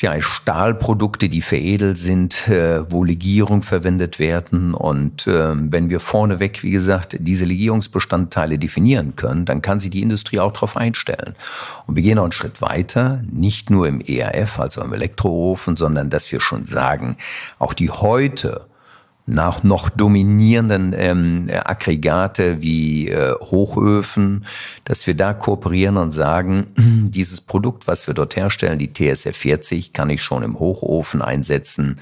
ja 0.00 0.18
Stahlprodukte, 0.20 1.28
die 1.28 1.42
veredelt 1.42 1.98
sind, 1.98 2.48
äh, 2.48 2.90
wo 2.90 3.04
Legierung 3.04 3.62
verwendet 3.62 4.18
werden. 4.18 4.72
Und 4.72 5.26
äh, 5.26 5.52
wenn 5.54 5.90
wir 5.90 6.00
vorneweg, 6.00 6.62
wie 6.62 6.70
gesagt, 6.70 7.16
diese 7.18 7.44
Legierungsbestandteile 7.44 8.58
definieren 8.58 9.16
können, 9.16 9.44
dann 9.44 9.62
kann 9.62 9.80
sich 9.80 9.90
die 9.90 10.02
Industrie 10.02 10.38
auch 10.38 10.52
darauf 10.52 10.76
einstellen. 10.76 11.34
Und 11.86 11.96
wir 11.96 12.02
gehen 12.02 12.16
noch 12.16 12.22
einen 12.22 12.32
Schritt 12.32 12.62
weiter, 12.62 13.22
nicht 13.30 13.68
nur 13.70 13.88
im 13.88 14.00
ERF, 14.00 14.60
also 14.60 14.80
im 14.80 14.92
Elektroofen, 14.92 15.76
sondern 15.76 16.08
dass 16.08 16.30
wir 16.30 16.40
schon 16.40 16.66
sagen, 16.66 17.16
auch 17.58 17.74
die 17.74 17.90
heute 17.90 18.69
nach 19.30 19.62
noch 19.62 19.90
dominierenden 19.90 20.94
ähm, 20.96 21.50
Aggregate 21.64 22.60
wie 22.60 23.08
äh, 23.08 23.34
Hochöfen, 23.40 24.44
dass 24.84 25.06
wir 25.06 25.14
da 25.14 25.32
kooperieren 25.32 25.96
und 25.96 26.12
sagen, 26.12 26.66
dieses 26.76 27.40
Produkt, 27.40 27.86
was 27.86 28.06
wir 28.06 28.14
dort 28.14 28.36
herstellen, 28.36 28.78
die 28.78 28.92
TSF 28.92 29.36
40, 29.36 29.92
kann 29.92 30.10
ich 30.10 30.22
schon 30.22 30.42
im 30.42 30.58
Hochofen 30.58 31.22
einsetzen, 31.22 32.00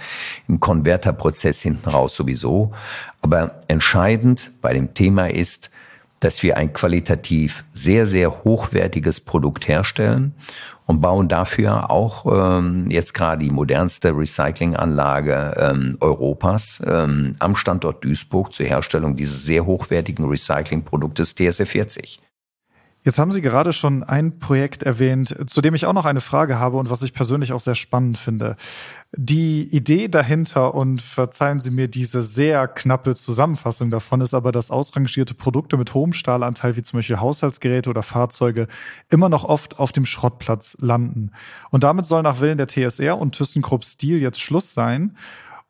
im 0.49 0.59
Konverterprozess 0.59 1.61
hinten 1.61 1.91
raus 1.91 2.17
sowieso. 2.17 2.73
Aber 3.21 3.61
entscheidend 3.69 4.51
bei 4.63 4.73
dem 4.73 4.95
Thema 4.95 5.31
ist, 5.31 5.71
dass 6.21 6.43
wir 6.43 6.57
ein 6.57 6.73
qualitativ 6.73 7.65
sehr, 7.73 8.07
sehr 8.07 8.43
hochwertiges 8.45 9.21
Produkt 9.21 9.69
herstellen 9.69 10.35
und 10.89 11.03
bauen 11.03 11.29
dafür 11.29 11.91
auch 11.91 12.25
ähm, 12.27 12.91
jetzt 12.91 13.13
gerade 13.13 13.45
die 13.45 13.51
modernste 13.51 14.17
Recyclinganlage 14.17 15.55
ähm, 15.59 15.99
Europas 16.01 16.83
ähm, 16.85 17.37
am 17.39 17.55
Standort 17.57 18.03
Duisburg 18.03 18.55
zur 18.55 18.67
Herstellung 18.67 19.15
dieses 19.15 19.45
sehr 19.45 19.67
hochwertigen 19.67 20.25
Recyclingproduktes 20.25 21.37
TSF40. 21.37 22.19
Jetzt 23.05 23.19
haben 23.19 23.31
Sie 23.31 23.41
gerade 23.41 23.73
schon 23.73 24.03
ein 24.03 24.39
Projekt 24.39 24.83
erwähnt, 24.83 25.35
zu 25.47 25.61
dem 25.61 25.75
ich 25.75 25.87
auch 25.87 25.93
noch 25.93 26.05
eine 26.05 26.21
Frage 26.21 26.59
habe 26.59 26.77
und 26.79 26.91
was 26.91 27.03
ich 27.03 27.15
persönlich 27.15 27.53
auch 27.53 27.61
sehr 27.61 27.77
spannend 27.77 28.19
finde. 28.19 28.57
Die 29.17 29.63
Idee 29.75 30.09
dahinter, 30.09 30.75
und 30.75 31.01
verzeihen 31.01 31.61
Sie 31.61 31.71
mir 31.71 31.89
diese 31.89 32.21
sehr 32.23 32.69
knappe 32.69 33.15
Zusammenfassung 33.15 33.89
davon, 33.89 34.21
ist 34.21 34.35
aber, 34.35 34.53
dass 34.53 34.71
ausrangierte 34.71 35.33
Produkte 35.33 35.77
mit 35.77 35.95
hohem 35.95 36.13
Stahlanteil, 36.13 36.77
wie 36.77 36.83
zum 36.83 36.99
Beispiel 36.99 37.19
Haushaltsgeräte 37.19 37.89
oder 37.89 38.03
Fahrzeuge, 38.03 38.67
immer 39.09 39.29
noch 39.29 39.45
oft 39.45 39.79
auf 39.79 39.93
dem 39.93 40.05
Schrottplatz 40.05 40.77
landen. 40.81 41.31
Und 41.71 41.85
damit 41.85 42.05
soll 42.05 42.23
nach 42.23 42.41
Willen 42.41 42.59
der 42.59 42.69
TSR 42.69 43.17
und 43.17 43.35
ThyssenKrupp 43.35 43.85
Steel 43.85 44.19
jetzt 44.19 44.41
Schluss 44.41 44.75
sein. 44.75 45.17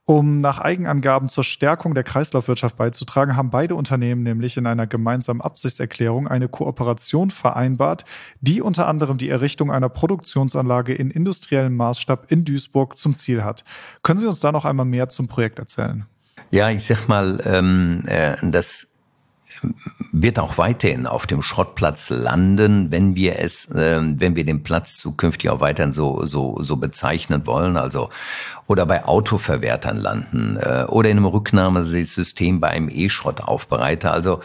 Um 0.08 0.40
nach 0.40 0.58
Eigenangaben 0.58 1.28
zur 1.28 1.44
Stärkung 1.44 1.92
der 1.92 2.02
Kreislaufwirtschaft 2.02 2.78
beizutragen, 2.78 3.36
haben 3.36 3.50
beide 3.50 3.74
Unternehmen 3.74 4.22
nämlich 4.22 4.56
in 4.56 4.64
einer 4.64 4.86
gemeinsamen 4.86 5.42
Absichtserklärung 5.42 6.26
eine 6.26 6.48
Kooperation 6.48 7.28
vereinbart, 7.28 8.04
die 8.40 8.62
unter 8.62 8.88
anderem 8.88 9.18
die 9.18 9.28
Errichtung 9.28 9.70
einer 9.70 9.90
Produktionsanlage 9.90 10.94
in 10.94 11.10
industriellem 11.10 11.76
Maßstab 11.76 12.32
in 12.32 12.46
Duisburg 12.46 12.96
zum 12.96 13.14
Ziel 13.16 13.44
hat. 13.44 13.64
Können 14.02 14.18
Sie 14.18 14.26
uns 14.26 14.40
da 14.40 14.50
noch 14.50 14.64
einmal 14.64 14.86
mehr 14.86 15.10
zum 15.10 15.28
Projekt 15.28 15.58
erzählen? 15.58 16.06
Ja, 16.50 16.70
ich 16.70 16.86
sag 16.86 17.06
mal, 17.06 17.42
ähm, 17.44 18.04
äh, 18.06 18.34
das 18.40 18.88
wird 20.12 20.38
auch 20.38 20.58
weiterhin 20.58 21.06
auf 21.06 21.26
dem 21.26 21.42
Schrottplatz 21.42 22.10
landen, 22.10 22.90
wenn 22.90 23.14
wir 23.14 23.38
es, 23.38 23.66
äh, 23.66 24.00
wenn 24.00 24.36
wir 24.36 24.44
den 24.44 24.62
Platz 24.62 24.96
zukünftig 24.96 25.50
auch 25.50 25.60
weiterhin 25.60 25.92
so 25.92 26.24
so 26.24 26.58
so 26.62 26.76
bezeichnen 26.76 27.46
wollen, 27.46 27.76
also 27.76 28.10
oder 28.66 28.86
bei 28.86 29.04
Autoverwertern 29.04 29.96
landen 29.96 30.58
äh, 30.60 30.84
oder 30.88 31.10
in 31.10 31.16
einem 31.18 31.26
Rücknahmesystem 31.26 32.60
bei 32.60 32.68
einem 32.68 32.88
E-Schrottaufbereiter. 32.90 34.12
Also 34.12 34.40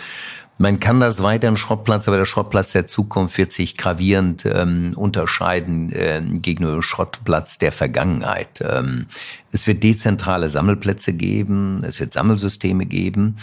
man 0.60 0.80
kann 0.80 0.99
das 0.99 1.23
weiter 1.23 1.47
ein 1.47 1.58
Schrottplatz, 1.58 2.08
aber 2.08 2.17
der 2.17 2.26
Schrottplatz 2.26 2.73
der 2.73 2.86
Zukunft 2.86 3.38
wird 3.38 3.52
sich 3.52 3.76
gravierend 3.76 4.45
ähm, 4.45 4.93
unterscheiden 4.95 5.91
äh, 5.91 6.21
gegenüber 6.21 6.73
dem 6.73 6.82
Schrottplatz 6.84 7.58
der 7.58 7.71
Vergangenheit. 7.71 8.62
Ähm, 8.62 9.08
es 9.52 9.65
wird 9.65 9.84
dezentrale 9.84 10.49
Sammelplätze 10.49 11.13
geben, 11.13 11.84
es 11.88 11.99
wird 11.99 12.13
Sammelsysteme 12.13 12.86
geben. 12.86 13.38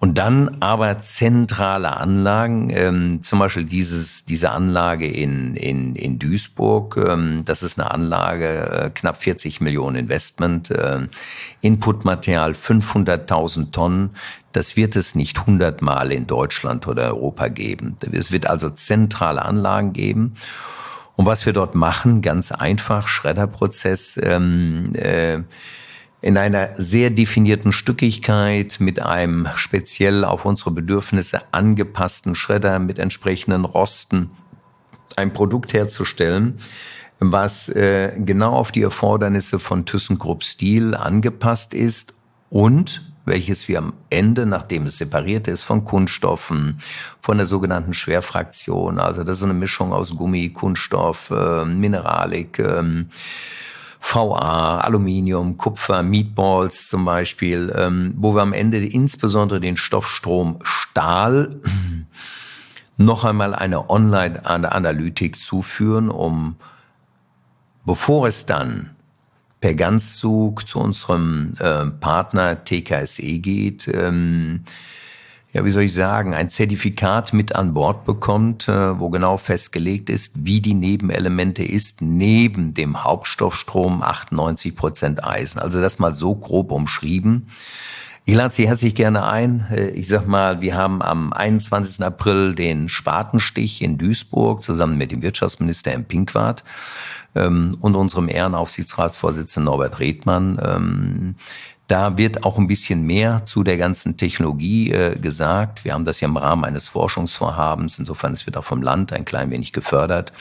Und 0.00 0.16
dann 0.16 0.58
aber 0.60 1.00
zentrale 1.00 1.96
Anlagen, 1.96 2.70
ähm, 2.72 3.22
zum 3.22 3.40
Beispiel 3.40 3.64
dieses, 3.64 4.24
diese 4.24 4.52
Anlage 4.52 5.08
in, 5.08 5.56
in, 5.56 5.96
in 5.96 6.20
Duisburg, 6.20 6.96
ähm, 6.96 7.42
das 7.44 7.64
ist 7.64 7.80
eine 7.80 7.90
Anlage, 7.90 8.46
äh, 8.48 8.90
knapp 8.90 9.20
40 9.20 9.60
Millionen 9.60 9.96
Investment, 9.96 10.70
äh, 10.70 11.00
Inputmaterial 11.62 12.52
500.000 12.52 13.72
Tonnen. 13.72 14.10
Das 14.52 14.76
wird 14.76 14.94
es 14.94 15.16
nicht 15.16 15.46
hundertmal 15.46 16.12
in 16.12 16.28
Deutschland 16.28 16.86
oder 16.86 17.08
Europa 17.08 17.48
geben. 17.48 17.96
Es 18.12 18.30
wird 18.30 18.48
also 18.48 18.70
zentrale 18.70 19.44
Anlagen 19.44 19.92
geben. 19.92 20.34
Und 21.16 21.26
was 21.26 21.44
wir 21.44 21.52
dort 21.52 21.74
machen, 21.74 22.22
ganz 22.22 22.52
einfach, 22.52 23.08
Schredderprozess, 23.08 24.16
ähm, 24.22 24.92
äh, 24.94 25.40
in 26.20 26.36
einer 26.36 26.70
sehr 26.74 27.10
definierten 27.10 27.72
Stückigkeit 27.72 28.78
mit 28.80 29.00
einem 29.00 29.48
speziell 29.54 30.24
auf 30.24 30.44
unsere 30.44 30.72
Bedürfnisse 30.72 31.42
angepassten 31.52 32.34
Schredder 32.34 32.78
mit 32.78 32.98
entsprechenden 32.98 33.64
Rosten 33.64 34.30
ein 35.16 35.32
Produkt 35.32 35.72
herzustellen, 35.72 36.58
was 37.20 37.68
äh, 37.68 38.12
genau 38.18 38.54
auf 38.54 38.72
die 38.72 38.82
Erfordernisse 38.82 39.58
von 39.58 39.84
ThyssenKrupp 39.84 40.44
Steel 40.44 40.94
angepasst 40.94 41.74
ist 41.74 42.14
und 42.50 43.02
welches 43.24 43.68
wir 43.68 43.78
am 43.78 43.92
Ende, 44.10 44.46
nachdem 44.46 44.86
es 44.86 44.98
separiert 44.98 45.48
ist, 45.48 45.62
von 45.62 45.84
Kunststoffen, 45.84 46.78
von 47.20 47.36
der 47.36 47.46
sogenannten 47.46 47.92
Schwerfraktion, 47.92 48.98
also 48.98 49.22
das 49.22 49.38
ist 49.38 49.44
eine 49.44 49.54
Mischung 49.54 49.92
aus 49.92 50.16
Gummi, 50.16 50.48
Kunststoff, 50.48 51.30
äh, 51.30 51.64
Mineralik, 51.64 52.58
äh, 52.58 52.82
VA, 54.00 54.78
Aluminium, 54.78 55.56
Kupfer, 55.56 56.02
Meatballs 56.02 56.88
zum 56.88 57.04
Beispiel, 57.04 57.72
ähm, 57.76 58.14
wo 58.16 58.34
wir 58.34 58.42
am 58.42 58.52
Ende 58.52 58.78
insbesondere 58.78 59.60
den 59.60 59.76
Stoffstrom 59.76 60.58
Stahl 60.62 61.60
noch 62.96 63.24
einmal 63.24 63.54
eine 63.54 63.90
Online-Analytik 63.90 65.38
zuführen, 65.38 66.10
um 66.10 66.56
bevor 67.84 68.28
es 68.28 68.46
dann 68.46 68.90
per 69.60 69.74
Ganzzug 69.74 70.68
zu 70.68 70.78
unserem 70.78 71.54
äh, 71.58 71.86
Partner 71.86 72.64
TKSE 72.64 73.38
geht, 73.38 73.88
ähm, 73.88 74.64
ja, 75.58 75.64
wie 75.64 75.72
soll 75.72 75.82
ich 75.82 75.92
sagen, 75.92 76.34
ein 76.34 76.50
Zertifikat 76.50 77.32
mit 77.32 77.56
an 77.56 77.74
Bord 77.74 78.04
bekommt, 78.04 78.68
äh, 78.68 78.96
wo 79.00 79.10
genau 79.10 79.38
festgelegt 79.38 80.08
ist, 80.08 80.44
wie 80.44 80.60
die 80.60 80.74
Nebenelemente 80.74 81.64
ist, 81.64 82.00
neben 82.00 82.74
dem 82.74 83.02
Hauptstoffstrom 83.02 84.04
98 84.04 84.76
Prozent 84.76 85.24
Eisen. 85.24 85.58
Also 85.58 85.80
das 85.80 85.98
mal 85.98 86.14
so 86.14 86.36
grob 86.36 86.70
umschrieben. 86.70 87.48
Ich 88.24 88.36
lade 88.36 88.54
Sie 88.54 88.68
herzlich 88.68 88.94
gerne 88.94 89.26
ein. 89.26 89.66
Äh, 89.72 89.88
ich 89.90 90.06
sag 90.06 90.28
mal, 90.28 90.60
wir 90.60 90.76
haben 90.76 91.02
am 91.02 91.32
21. 91.32 92.04
April 92.04 92.54
den 92.54 92.88
Spatenstich 92.88 93.82
in 93.82 93.98
Duisburg 93.98 94.62
zusammen 94.62 94.96
mit 94.96 95.10
dem 95.10 95.22
Wirtschaftsminister 95.22 95.90
Herrn 95.90 96.04
Pinkwart 96.04 96.62
ähm, 97.34 97.76
und 97.80 97.96
unserem 97.96 98.28
Ehrenaufsichtsratsvorsitzenden 98.28 99.64
Norbert 99.64 99.98
Redmann. 99.98 101.34
Da 101.88 102.18
wird 102.18 102.44
auch 102.44 102.58
ein 102.58 102.66
bisschen 102.66 103.02
mehr 103.04 103.46
zu 103.46 103.64
der 103.64 103.78
ganzen 103.78 104.18
Technologie 104.18 104.92
äh, 104.92 105.18
gesagt. 105.18 105.86
Wir 105.86 105.94
haben 105.94 106.04
das 106.04 106.20
ja 106.20 106.28
im 106.28 106.36
Rahmen 106.36 106.64
eines 106.64 106.90
Forschungsvorhabens, 106.90 107.98
insofern 107.98 108.34
es 108.34 108.44
wird 108.44 108.58
auch 108.58 108.64
vom 108.64 108.82
Land 108.82 109.14
ein 109.14 109.24
klein 109.24 109.50
wenig 109.50 109.72
gefördert, 109.72 110.34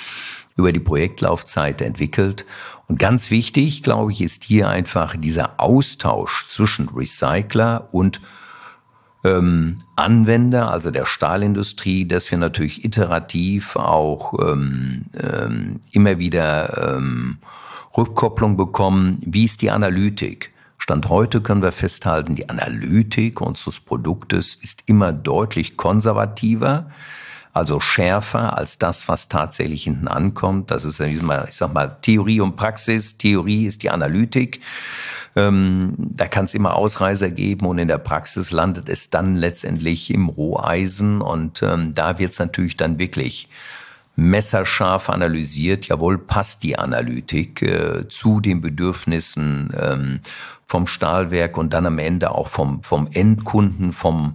über 0.57 0.73
die 0.73 0.81
Projektlaufzeit 0.81 1.81
entwickelt. 1.81 2.45
Und 2.87 2.99
ganz 2.99 3.31
wichtig, 3.31 3.81
glaube 3.81 4.11
ich, 4.11 4.21
ist 4.21 4.43
hier 4.43 4.67
einfach 4.67 5.15
dieser 5.17 5.51
Austausch 5.57 6.47
zwischen 6.49 6.89
Recycler 6.89 7.87
und 7.93 8.19
ähm, 9.23 9.79
Anwender, 9.95 10.69
also 10.69 10.91
der 10.91 11.05
Stahlindustrie, 11.05 12.05
dass 12.05 12.29
wir 12.29 12.37
natürlich 12.37 12.83
iterativ 12.83 13.77
auch 13.77 14.33
ähm, 14.39 15.05
ähm, 15.17 15.79
immer 15.91 16.19
wieder 16.19 16.95
ähm, 16.97 17.37
Rückkopplung 17.95 18.57
bekommen. 18.57 19.19
Wie 19.25 19.45
ist 19.45 19.61
die 19.61 19.71
Analytik? 19.71 20.51
Stand 20.77 21.09
heute 21.09 21.41
können 21.41 21.61
wir 21.61 21.71
festhalten, 21.71 22.35
die 22.35 22.49
Analytik 22.49 23.41
unseres 23.41 23.79
Produktes 23.79 24.55
ist 24.61 24.83
immer 24.85 25.11
deutlich 25.11 25.75
konservativer, 25.75 26.89
also 27.51 27.79
schärfer 27.79 28.57
als 28.57 28.77
das, 28.77 29.07
was 29.07 29.27
tatsächlich 29.27 29.83
hinten 29.83 30.07
ankommt. 30.07 30.69
Das 30.69 30.85
ist, 30.85 30.99
ich 30.99 31.19
sag 31.49 31.73
mal, 31.73 31.97
Theorie 32.01 32.39
und 32.39 32.55
Praxis. 32.55 33.17
Theorie 33.17 33.65
ist 33.65 33.81
die 33.81 33.89
Analytik. 33.89 34.61
Ähm, 35.35 35.93
da 35.97 36.27
kann 36.27 36.45
es 36.45 36.53
immer 36.53 36.75
Ausreißer 36.75 37.31
geben 37.31 37.65
und 37.65 37.79
in 37.79 37.87
der 37.87 37.97
Praxis 37.97 38.51
landet 38.51 38.89
es 38.89 39.09
dann 39.09 39.35
letztendlich 39.35 40.11
im 40.13 40.29
Roheisen 40.29 41.21
und 41.21 41.61
ähm, 41.63 41.93
da 41.93 42.17
wird 42.19 42.31
es 42.31 42.39
natürlich 42.39 42.77
dann 42.77 42.97
wirklich 42.97 43.49
messerscharf 44.17 45.09
analysiert, 45.09 45.85
jawohl, 45.85 46.17
passt 46.17 46.63
die 46.63 46.77
Analytik 46.77 47.61
äh, 47.61 48.09
zu 48.09 48.41
den 48.41 48.61
Bedürfnissen 48.61 49.71
ähm, 49.79 50.19
vom 50.65 50.87
Stahlwerk 50.87 51.55
und 51.55 51.73
dann 51.73 51.85
am 51.85 51.99
Ende 51.99 52.31
auch 52.31 52.47
vom, 52.47 52.81
vom 52.81 53.07
Endkunden, 53.13 53.93
vom, 53.93 54.33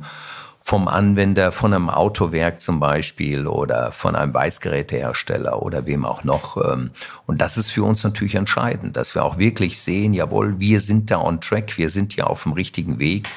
vom 0.63 0.87
Anwender, 0.87 1.51
von 1.51 1.75
einem 1.75 1.91
Autowerk 1.91 2.61
zum 2.61 2.79
Beispiel 2.79 3.49
oder 3.49 3.91
von 3.91 4.15
einem 4.15 4.33
Weißgerätehersteller 4.33 5.61
oder 5.61 5.85
wem 5.85 6.05
auch 6.05 6.23
noch. 6.23 6.57
Ähm, 6.57 6.93
und 7.27 7.41
das 7.41 7.59
ist 7.59 7.71
für 7.71 7.83
uns 7.83 8.05
natürlich 8.05 8.37
entscheidend, 8.37 8.97
dass 8.97 9.17
wir 9.17 9.25
auch 9.25 9.37
wirklich 9.37 9.81
sehen, 9.81 10.15
jawohl, 10.15 10.61
wir 10.61 10.79
sind 10.79 11.11
da 11.11 11.21
on 11.21 11.41
track, 11.41 11.77
wir 11.77 11.91
sind 11.91 12.15
ja 12.15 12.25
auf 12.25 12.45
dem 12.45 12.53
richtigen 12.53 13.01
Weg. 13.01 13.29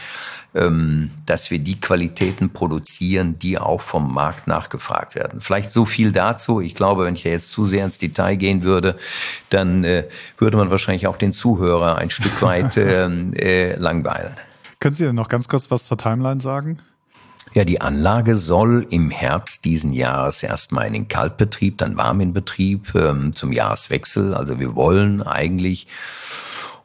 Ähm, 0.56 1.12
dass 1.26 1.52
wir 1.52 1.60
die 1.60 1.82
Qualitäten 1.82 2.52
produzieren, 2.52 3.38
die 3.38 3.58
auch 3.58 3.82
vom 3.82 4.14
Markt 4.14 4.48
nachgefragt 4.48 5.14
werden. 5.14 5.42
Vielleicht 5.42 5.70
so 5.70 5.84
viel 5.84 6.14
dazu. 6.14 6.62
Ich 6.62 6.76
glaube, 6.76 7.04
wenn 7.04 7.16
ich 7.16 7.26
ja 7.26 7.32
jetzt 7.32 7.50
zu 7.50 7.66
sehr 7.66 7.84
ins 7.84 7.98
Detail 7.98 8.38
gehen 8.38 8.64
würde, 8.64 8.96
dann 9.50 9.84
äh, 9.84 10.06
würde 10.38 10.56
man 10.56 10.70
wahrscheinlich 10.70 11.08
auch 11.08 11.18
den 11.18 11.34
Zuhörer 11.34 11.98
ein 11.98 12.10
Stück 12.10 12.42
weit 12.42 12.78
äh, 12.78 13.06
äh, 13.06 13.76
langweilen. 13.76 14.34
Können 14.80 14.96
Sie 14.96 15.04
denn 15.04 15.16
noch 15.16 15.28
ganz 15.28 15.50
kurz 15.50 15.70
was 15.72 15.88
zur 15.88 15.98
Timeline 15.98 16.40
sagen? 16.40 16.80
Ja, 17.54 17.66
die 17.66 17.82
Anlage 17.82 18.38
soll 18.38 18.88
im 18.90 19.12
Herbst 19.12 19.66
diesen 19.66 19.92
Jahres 19.92 20.42
erstmal 20.42 20.88
in 20.88 20.94
den 20.94 21.08
Kaltbetrieb, 21.10 21.78
dann 21.80 21.98
warm 21.98 22.22
in 22.22 22.32
Betrieb 22.32 22.96
ähm, 22.96 23.36
zum 23.36 23.52
Jahreswechsel. 23.52 24.34
Also 24.34 24.60
wir 24.60 24.76
wollen 24.76 25.22
eigentlich 25.22 25.88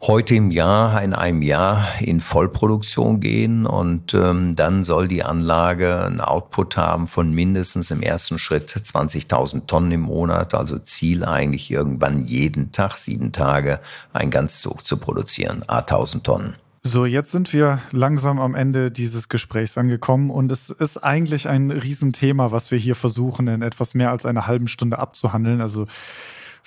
heute 0.02 0.34
im 0.34 0.50
Jahr, 0.50 1.02
in 1.02 1.12
einem 1.12 1.42
Jahr 1.42 1.86
in 2.00 2.20
Vollproduktion 2.20 3.20
gehen 3.20 3.66
und 3.66 4.14
ähm, 4.14 4.56
dann 4.56 4.82
soll 4.82 5.08
die 5.08 5.22
Anlage 5.22 6.04
einen 6.04 6.20
Output 6.20 6.76
haben 6.76 7.06
von 7.06 7.34
mindestens 7.34 7.90
im 7.90 8.00
ersten 8.00 8.38
Schritt 8.38 8.70
20.000 8.70 9.66
Tonnen 9.66 9.92
im 9.92 10.00
Monat, 10.00 10.54
also 10.54 10.78
Ziel 10.78 11.24
eigentlich 11.24 11.70
irgendwann 11.70 12.24
jeden 12.24 12.72
Tag, 12.72 12.96
sieben 12.96 13.32
Tage, 13.32 13.80
ein 14.12 14.30
Ganzzug 14.30 14.86
zu 14.86 14.96
produzieren, 14.96 15.64
a 15.66 15.80
1000 15.80 16.24
Tonnen. 16.24 16.56
So, 16.82 17.04
jetzt 17.04 17.30
sind 17.30 17.52
wir 17.52 17.80
langsam 17.90 18.40
am 18.40 18.54
Ende 18.54 18.90
dieses 18.90 19.28
Gesprächs 19.28 19.76
angekommen 19.76 20.30
und 20.30 20.50
es 20.50 20.70
ist 20.70 20.96
eigentlich 20.96 21.46
ein 21.46 21.70
Riesenthema, 21.70 22.52
was 22.52 22.70
wir 22.70 22.78
hier 22.78 22.94
versuchen, 22.94 23.48
in 23.48 23.60
etwas 23.60 23.92
mehr 23.92 24.10
als 24.10 24.24
einer 24.24 24.46
halben 24.46 24.66
Stunde 24.66 24.98
abzuhandeln. 24.98 25.60
Also 25.60 25.86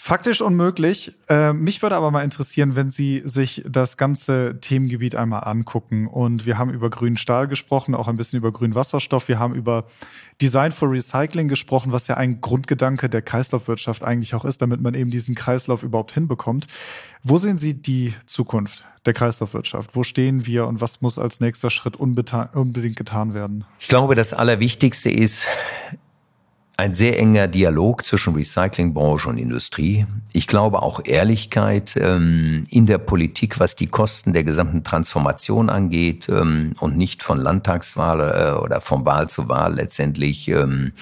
Faktisch 0.06 0.42
unmöglich. 0.42 1.14
Äh, 1.30 1.54
mich 1.54 1.82
würde 1.82 1.96
aber 1.96 2.12
mal 2.12 2.26
interessieren, 2.26 2.76
wenn 2.76 2.90
Sie 2.90 3.22
sich 3.24 3.64
das 3.66 3.96
ganze 3.96 4.60
Themengebiet 4.60 5.16
einmal 5.16 5.46
angucken. 5.46 6.08
Und 6.08 6.46
wir 6.46 6.58
haben 6.58 6.72
über 6.72 6.90
grünen 6.90 7.16
Stahl 7.16 7.48
gesprochen, 7.48 7.96
auch 7.96 8.10
ein 8.10 8.18
bisschen 8.18 8.38
über 8.38 8.52
grünen 8.52 8.76
Wasserstoff. 8.76 9.30
Wir 9.30 9.40
haben 9.40 9.56
über 9.56 9.86
Design 10.42 10.74
for 10.74 10.92
Recycling 10.92 11.48
gesprochen, 11.48 11.94
was 11.94 12.10
ja 12.10 12.18
ein 12.18 12.42
Grundgedanke 12.42 13.08
der 13.08 13.22
Kreislaufwirtschaft 13.22 14.04
eigentlich 14.04 14.36
auch 14.36 14.44
ist, 14.44 14.62
damit 14.62 14.82
man 14.82 14.94
eben 14.94 15.10
diesen 15.10 15.36
Kreislauf 15.36 15.84
überhaupt 15.84 16.12
hinbekommt. 16.12 16.68
Wo 17.24 17.38
sehen 17.38 17.56
Sie 17.56 17.74
die 17.74 18.14
Zukunft 18.26 18.84
der 19.06 19.14
Kreislaufwirtschaft? 19.14 19.96
Wo 19.96 20.04
stehen 20.04 20.46
wir 20.46 20.68
und 20.68 20.82
was 20.82 21.00
muss 21.00 21.18
als 21.18 21.40
nächster 21.40 21.70
Schritt 21.70 21.96
unbedingt 21.96 22.98
getan 22.98 23.34
werden? 23.34 23.64
Ich 23.80 23.88
glaube, 23.88 24.16
das 24.16 24.34
Allerwichtigste 24.34 25.10
ist, 25.10 25.48
ein 26.76 26.94
sehr 26.96 27.20
enger 27.20 27.48
Dialog 27.48 28.06
zwischen 28.06 28.34
Recyclingbranche 28.34 29.30
und 29.30 29.38
Industrie. 29.38 30.08
Ich 30.32 30.48
glaube 30.48 30.82
auch 30.82 31.02
Ehrlichkeit 31.06 31.96
ähm, 31.98 32.66
in 32.70 32.88
der 32.88 32.98
Politik, 32.98 33.60
was 33.60 33.76
die 33.76 33.88
Kosten 33.88 34.34
der 34.34 34.44
gesamten 34.44 34.84
Transformation 34.84 35.70
angeht 35.70 36.28
ähm, 36.30 36.74
und 36.80 36.98
nicht 36.98 37.22
von 37.22 37.40
Landtagswahl 37.40 38.20
äh, 38.22 38.60
oder 38.60 38.82
von 38.82 39.06
Wahl 39.06 39.30
zu 39.30 39.50
Wahl 39.50 39.76
letztendlich 39.76 40.48
ähm, 40.48 40.94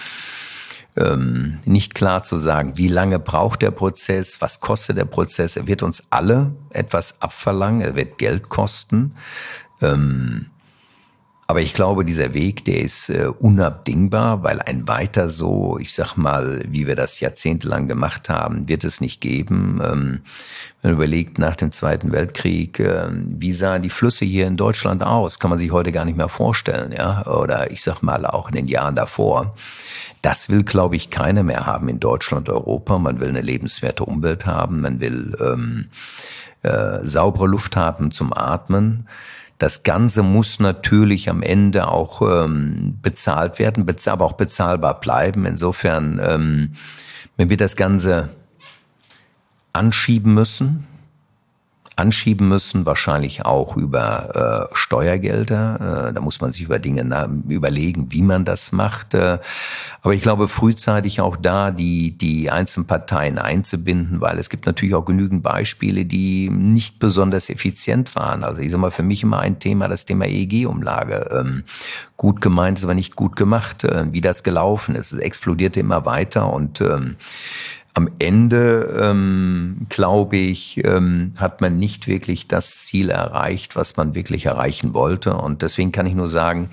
ähm, 0.98 1.60
nicht 1.64 1.96
klar 1.96 2.22
zu 2.24 2.38
sagen, 2.38 2.74
wie 2.76 2.90
lange 2.90 3.18
braucht 3.18 3.62
der 3.62 3.72
Prozess, 3.72 4.42
was 4.42 4.60
kostet 4.60 4.98
der 4.98 5.06
Prozess. 5.06 5.56
Er 5.56 5.68
wird 5.68 5.84
uns 5.84 6.04
alle 6.10 6.52
etwas 6.72 7.22
abverlangen, 7.22 7.82
er 7.82 7.96
wird 7.96 8.18
Geld 8.18 8.50
kosten. 8.50 9.16
Ähm, 9.82 10.48
aber 11.52 11.60
ich 11.60 11.74
glaube, 11.74 12.06
dieser 12.06 12.34
Weg, 12.34 12.64
der 12.64 12.80
ist 12.80 13.10
äh, 13.10 13.26
unabdingbar, 13.26 14.42
weil 14.42 14.62
ein 14.62 14.88
weiter 14.88 15.30
so, 15.30 15.78
ich 15.82 15.94
sag 15.94 16.16
mal, 16.16 16.64
wie 16.66 16.88
wir 16.88 16.96
das 16.96 17.20
jahrzehntelang 17.20 17.90
gemacht 17.90 18.30
haben, 18.30 18.70
wird 18.70 18.86
es 18.86 19.02
nicht 19.02 19.20
geben. 19.20 19.82
Ähm, 19.84 20.22
wenn 20.82 20.92
man 20.92 20.94
überlegt, 20.94 21.40
nach 21.40 21.58
dem 21.58 21.74
Zweiten 21.74 22.14
Weltkrieg, 22.14 22.80
äh, 22.80 23.10
wie 23.12 23.52
sahen 23.52 23.82
die 23.82 23.90
Flüsse 23.90 24.24
hier 24.24 24.48
in 24.48 24.56
Deutschland 24.56 25.04
aus? 25.04 25.40
Kann 25.40 25.50
man 25.50 25.60
sich 25.60 25.74
heute 25.74 25.92
gar 25.92 26.06
nicht 26.06 26.16
mehr 26.16 26.30
vorstellen, 26.30 26.94
ja? 26.94 27.28
Oder 27.28 27.70
ich 27.70 27.84
sag 27.84 28.02
mal 28.02 28.26
auch 28.26 28.48
in 28.48 28.56
den 28.56 28.70
Jahren 28.70 28.96
davor. 28.96 29.54
Das 30.22 30.48
will, 30.48 30.64
glaube 30.64 30.96
ich, 30.96 31.10
keiner 31.10 31.44
mehr 31.44 31.66
haben 31.66 31.90
in 31.90 32.00
Deutschland, 32.00 32.48
Europa. 32.48 32.98
Man 32.98 33.20
will 33.20 33.28
eine 33.28 33.42
lebenswerte 33.42 34.06
Umwelt 34.06 34.46
haben. 34.46 34.80
Man 34.80 35.02
will 35.02 35.36
ähm, 35.42 35.90
äh, 36.62 37.00
saubere 37.02 37.48
Luft 37.48 37.76
haben 37.76 38.12
zum 38.12 38.32
Atmen. 38.32 39.10
Das 39.62 39.84
Ganze 39.84 40.24
muss 40.24 40.60
natürlich 40.60 41.30
am 41.30 41.44
Ende 41.44 41.88
auch 41.88 42.24
ähm, 42.24 42.98
bezahlt 43.04 43.60
werden, 43.60 43.86
aber 44.08 44.26
auch 44.26 44.34
bezahlbar 44.34 45.00
bleiben. 45.00 45.46
Insofern, 45.46 46.20
ähm, 46.20 46.74
wenn 47.38 47.52
wir 47.52 47.58
das 47.58 47.76
Ganze 47.76 48.30
anschieben 49.72 50.34
müssen, 50.34 50.88
anschieben 51.96 52.48
müssen, 52.48 52.86
wahrscheinlich 52.86 53.46
auch 53.46 53.76
über 53.76 54.70
äh, 54.72 54.76
Steuergelder. 54.76 56.10
Äh, 56.10 56.14
da 56.14 56.22
muss 56.22 56.42
man 56.42 56.52
sich 56.52 56.64
über 56.64 56.80
Dinge 56.80 57.02
überlegen, 57.48 58.12
wie 58.12 58.22
man 58.22 58.46
das 58.46 58.72
macht. 58.72 59.14
Äh, 59.14 59.40
aber 60.02 60.14
ich 60.14 60.22
glaube, 60.22 60.48
frühzeitig 60.48 61.22
auch 61.22 61.36
da 61.36 61.72
die, 61.72 62.18
die 62.18 62.50
einzelnen 62.50 62.88
Parteien 62.88 63.38
einzubinden, 63.38 64.22
weil 64.22 64.40
es 64.40 64.50
gibt 64.50 64.66
natürlich 64.66 64.96
auch 64.96 65.06
genügend 65.06 65.44
Beispiele, 65.44 66.06
die 66.06 66.50
nicht 66.50 67.00
besonders 67.00 67.50
effizient 67.50 68.16
waren. 68.16 68.44
Also 68.44 68.62
ich 68.62 68.72
sage 68.72 68.82
mal, 68.82 68.92
für 68.92 69.04
mich 69.04 69.22
immer 69.22 69.40
ein 69.40 69.60
Thema, 69.60 69.88
das 69.88 70.06
Thema 70.06 70.26
EEG-Umlage. 70.26 71.30
Ähm, 71.32 71.64
gut 72.18 72.42
gemeint 72.42 72.78
ist 72.78 72.84
aber 72.84 72.96
nicht 72.96 73.16
gut 73.16 73.36
gemacht, 73.36 73.84
äh, 73.84 74.06
wie 74.12 74.22
das 74.22 74.44
gelaufen 74.44 74.96
ist. 74.96 75.12
Es 75.12 75.20
explodierte 75.20 75.80
immer 75.80 76.06
weiter 76.06 76.52
und 76.52 76.82
ähm, 76.82 77.18
am 77.94 78.10
Ende, 78.20 78.98
ähm, 79.02 79.88
glaube 79.90 80.38
ich, 80.38 80.84
ähm, 80.86 81.34
hat 81.38 81.62
man 81.62 81.78
nicht 81.78 82.08
wirklich 82.08 82.48
das 82.48 82.86
Ziel 82.86 83.10
erreicht, 83.10 83.76
was 83.76 83.98
man 83.98 84.16
wirklich 84.16 84.46
erreichen 84.46 84.94
wollte. 84.94 85.36
Und 85.36 85.62
deswegen 85.62 85.92
kann 85.92 86.06
ich 86.06 86.16
nur 86.16 86.30
sagen, 86.30 86.70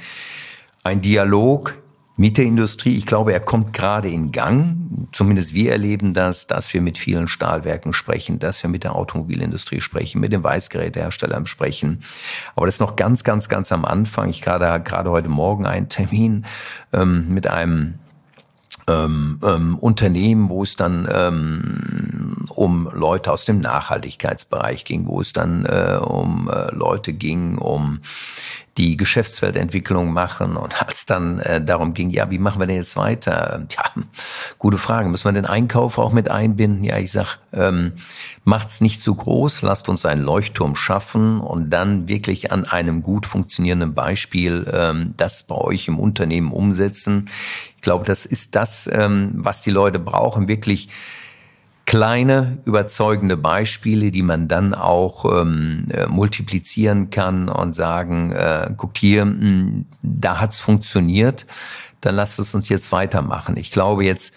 ein 0.85 1.01
Dialog 1.01 1.75
mit 2.17 2.37
der 2.37 2.47
Industrie, 2.47 2.97
ich 2.97 3.07
glaube, 3.07 3.33
er 3.33 3.41
kommt 3.41 3.73
gerade 3.73 4.09
in 4.09 4.33
Gang. 4.33 5.09
Zumindest 5.13 5.55
wir 5.55 5.71
erleben 5.71 6.15
das, 6.15 6.49
dass 6.49 6.73
wir 6.75 6.81
mit 6.81 6.99
vielen 6.99 7.29
Stahlwerken 7.29 7.93
sprechen, 7.93 8.41
dass 8.41 8.61
wir 8.63 8.71
mit 8.71 8.83
der 8.83 8.97
Automobilindustrie 8.97 9.81
sprechen, 9.81 10.21
mit 10.21 10.33
den 10.33 10.43
Weißgeräteherstellern 10.43 11.47
sprechen. 11.47 12.03
Aber 12.57 12.67
das 12.67 12.77
ist 12.77 12.81
noch 12.81 12.97
ganz, 12.97 13.23
ganz, 13.23 13.49
ganz 13.49 13.71
am 13.71 13.85
Anfang. 13.85 14.31
Ich 14.31 14.43
gerade 14.43 14.83
gerade 14.83 15.11
heute 15.11 15.29
Morgen 15.29 15.65
einen 15.65 15.89
Termin 15.89 16.45
ähm, 16.93 17.33
mit 17.33 17.47
einem 17.47 18.01
ähm, 18.89 19.39
ähm, 19.45 19.79
Unternehmen, 19.79 20.49
wo 20.49 20.63
es 20.63 20.77
dann 20.77 21.09
ähm, 21.13 22.47
um 22.49 22.91
Leute 22.93 23.31
aus 23.31 23.45
dem 23.45 23.61
Nachhaltigkeitsbereich 23.61 24.85
ging, 24.85 25.07
wo 25.07 25.21
es 25.21 25.33
dann 25.33 25.65
äh, 25.67 25.99
um 26.01 26.51
äh, 26.53 26.75
Leute 26.75 27.13
ging, 27.13 27.59
um 27.59 28.01
die 28.79 28.97
Geschäftsfeldentwicklung 28.97 30.13
machen. 30.13 30.57
Und 30.57 30.81
als 30.87 31.05
dann 31.05 31.41
äh, 31.41 31.63
darum 31.63 31.93
ging, 31.95 32.11
ja, 32.11 32.31
wie 32.31 32.39
machen 32.39 32.61
wir 32.61 32.67
denn 32.67 32.77
jetzt 32.77 32.97
weiter? 32.97 33.67
Ja, 33.71 34.03
gute 34.59 34.79
Frage. 34.79 35.09
Müssen 35.09 35.27
wir 35.27 35.33
den 35.33 35.47
Einkauf 35.47 35.99
auch 35.99 36.13
mit 36.13 36.31
einbinden? 36.31 36.85
Ja, 36.85 36.97
ich 36.97 37.13
sag, 37.13 37.39
ähm, 37.53 37.95
macht's 38.45 38.81
nicht 38.81 39.03
zu 39.03 39.15
groß, 39.15 39.63
lasst 39.63 39.89
uns 39.89 40.07
einen 40.07 40.23
Leuchtturm 40.23 40.77
schaffen 40.77 41.41
und 41.41 41.71
dann 41.71 42.09
wirklich 42.09 42.53
an 42.53 42.65
einem 42.65 43.03
gut 43.03 43.27
funktionierenden 43.27 43.95
Beispiel 43.95 44.67
ähm, 44.73 45.15
das 45.17 45.43
bei 45.43 45.57
euch 45.57 45.89
im 45.89 45.99
Unternehmen 45.99 46.53
umsetzen. 46.53 47.29
Ich 47.79 47.83
glaube, 47.83 48.05
das 48.05 48.27
ist 48.27 48.57
das, 48.57 48.91
ähm, 48.93 49.31
was 49.35 49.63
die 49.63 49.71
Leute 49.71 50.01
brauchen, 50.01 50.49
wirklich 50.49 50.89
kleine, 51.87 52.59
überzeugende 52.65 53.37
Beispiele, 53.37 54.11
die 54.11 54.23
man 54.23 54.49
dann 54.49 54.75
auch 54.75 55.25
ähm, 55.41 55.87
äh, 55.93 56.09
multiplizieren 56.09 57.11
kann 57.11 57.49
und 57.49 57.77
sagen, 57.77 58.33
äh, 58.33 58.69
guckt 58.77 58.99
hier, 58.99 59.25
mh, 59.25 59.41
hm, 59.41 59.87
da 60.03 60.41
hat's 60.41 60.59
funktioniert, 60.59 61.47
dann 62.01 62.17
lasst 62.17 62.41
es 62.41 62.53
uns 62.53 62.69
jetzt 62.69 62.91
weitermachen. 62.91 63.57
Ich 63.57 63.71
glaube 63.71 64.05
jetzt, 64.05 64.35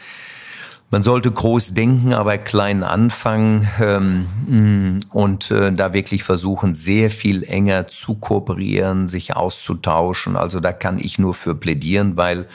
man 0.92 1.04
sollte 1.04 1.32
groß 1.32 1.74
denken, 1.74 2.14
aber 2.14 2.38
klein 2.38 2.84
anfangen 2.84 3.68
ähm, 3.82 4.28
hm, 4.48 5.00
und 5.10 5.50
äh, 5.50 5.72
da 5.72 5.94
wirklich 5.94 6.24
versuchen, 6.24 6.76
sehr 6.76 7.10
viel 7.10 7.44
enger 7.44 7.88
zu 7.88 8.16
kooperieren, 8.16 9.08
sich 9.08 9.36
auszutauschen. 9.36 10.36
Also 10.36 10.60
da 10.60 10.74
kann 10.74 11.00
ich 11.00 11.18
nur 11.18 11.34
für 11.34 11.56
plädieren, 11.56 12.18
weil 12.18 12.48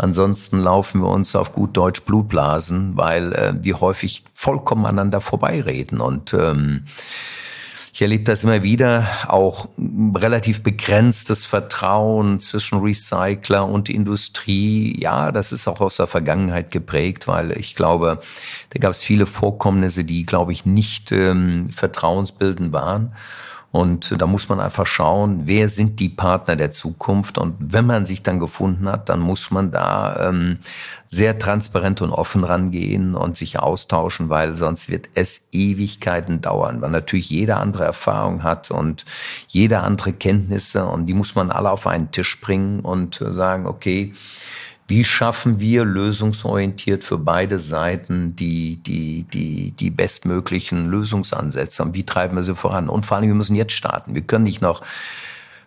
Ansonsten 0.00 0.60
laufen 0.60 1.00
wir 1.00 1.08
uns 1.08 1.34
auf 1.34 1.52
gut 1.52 1.76
Deutsch 1.76 2.02
Blutblasen, 2.02 2.96
weil 2.96 3.32
äh, 3.32 3.54
wir 3.60 3.80
häufig 3.80 4.22
vollkommen 4.32 4.86
aneinander 4.86 5.20
vorbeireden. 5.20 6.00
Und 6.00 6.32
ähm, 6.34 6.84
ich 7.98 8.02
erlebe 8.02 8.22
das 8.22 8.44
immer 8.44 8.62
wieder, 8.62 9.08
auch 9.26 9.66
relativ 10.14 10.62
begrenztes 10.62 11.46
Vertrauen 11.46 12.38
zwischen 12.38 12.78
Recycler 12.78 13.66
und 13.66 13.90
Industrie. 13.90 14.96
Ja, 15.00 15.32
das 15.32 15.50
ist 15.50 15.66
auch 15.66 15.80
aus 15.80 15.96
der 15.96 16.06
Vergangenheit 16.06 16.70
geprägt, 16.70 17.26
weil 17.26 17.58
ich 17.58 17.74
glaube, 17.74 18.20
da 18.70 18.78
gab 18.78 18.92
es 18.92 19.02
viele 19.02 19.26
Vorkommnisse, 19.26 20.04
die, 20.04 20.24
glaube 20.24 20.52
ich, 20.52 20.64
nicht 20.64 21.10
ähm, 21.10 21.70
vertrauensbildend 21.70 22.72
waren. 22.72 23.16
Und 23.70 24.14
da 24.18 24.26
muss 24.26 24.48
man 24.48 24.60
einfach 24.60 24.86
schauen, 24.86 25.42
wer 25.44 25.68
sind 25.68 26.00
die 26.00 26.08
Partner 26.08 26.56
der 26.56 26.70
Zukunft. 26.70 27.36
Und 27.36 27.54
wenn 27.58 27.84
man 27.84 28.06
sich 28.06 28.22
dann 28.22 28.40
gefunden 28.40 28.88
hat, 28.88 29.10
dann 29.10 29.20
muss 29.20 29.50
man 29.50 29.70
da 29.70 30.28
ähm, 30.30 30.58
sehr 31.06 31.38
transparent 31.38 32.00
und 32.00 32.10
offen 32.10 32.44
rangehen 32.44 33.14
und 33.14 33.36
sich 33.36 33.58
austauschen, 33.58 34.30
weil 34.30 34.56
sonst 34.56 34.88
wird 34.88 35.10
es 35.14 35.48
Ewigkeiten 35.52 36.40
dauern, 36.40 36.80
weil 36.80 36.90
natürlich 36.90 37.28
jeder 37.28 37.60
andere 37.60 37.84
Erfahrung 37.84 38.42
hat 38.42 38.70
und 38.70 39.04
jeder 39.48 39.84
andere 39.84 40.14
Kenntnisse 40.14 40.86
und 40.86 41.06
die 41.06 41.14
muss 41.14 41.34
man 41.34 41.50
alle 41.50 41.70
auf 41.70 41.86
einen 41.86 42.10
Tisch 42.10 42.40
bringen 42.40 42.80
und 42.80 43.22
sagen, 43.30 43.66
okay, 43.66 44.14
wie 44.88 45.04
schaffen 45.04 45.60
wir 45.60 45.84
lösungsorientiert 45.84 47.04
für 47.04 47.18
beide 47.18 47.58
Seiten 47.58 48.34
die, 48.34 48.76
die, 48.76 49.24
die, 49.24 49.72
die 49.72 49.90
bestmöglichen 49.90 50.88
Lösungsansätze 50.88 51.82
und 51.82 51.94
wie 51.94 52.04
treiben 52.04 52.36
wir 52.36 52.42
sie 52.42 52.54
voran? 52.54 52.88
Und 52.88 53.04
vor 53.04 53.18
allem, 53.18 53.28
wir 53.28 53.34
müssen 53.34 53.54
jetzt 53.54 53.74
starten. 53.74 54.14
Wir 54.14 54.22
können 54.22 54.44
nicht 54.44 54.62
noch 54.62 54.82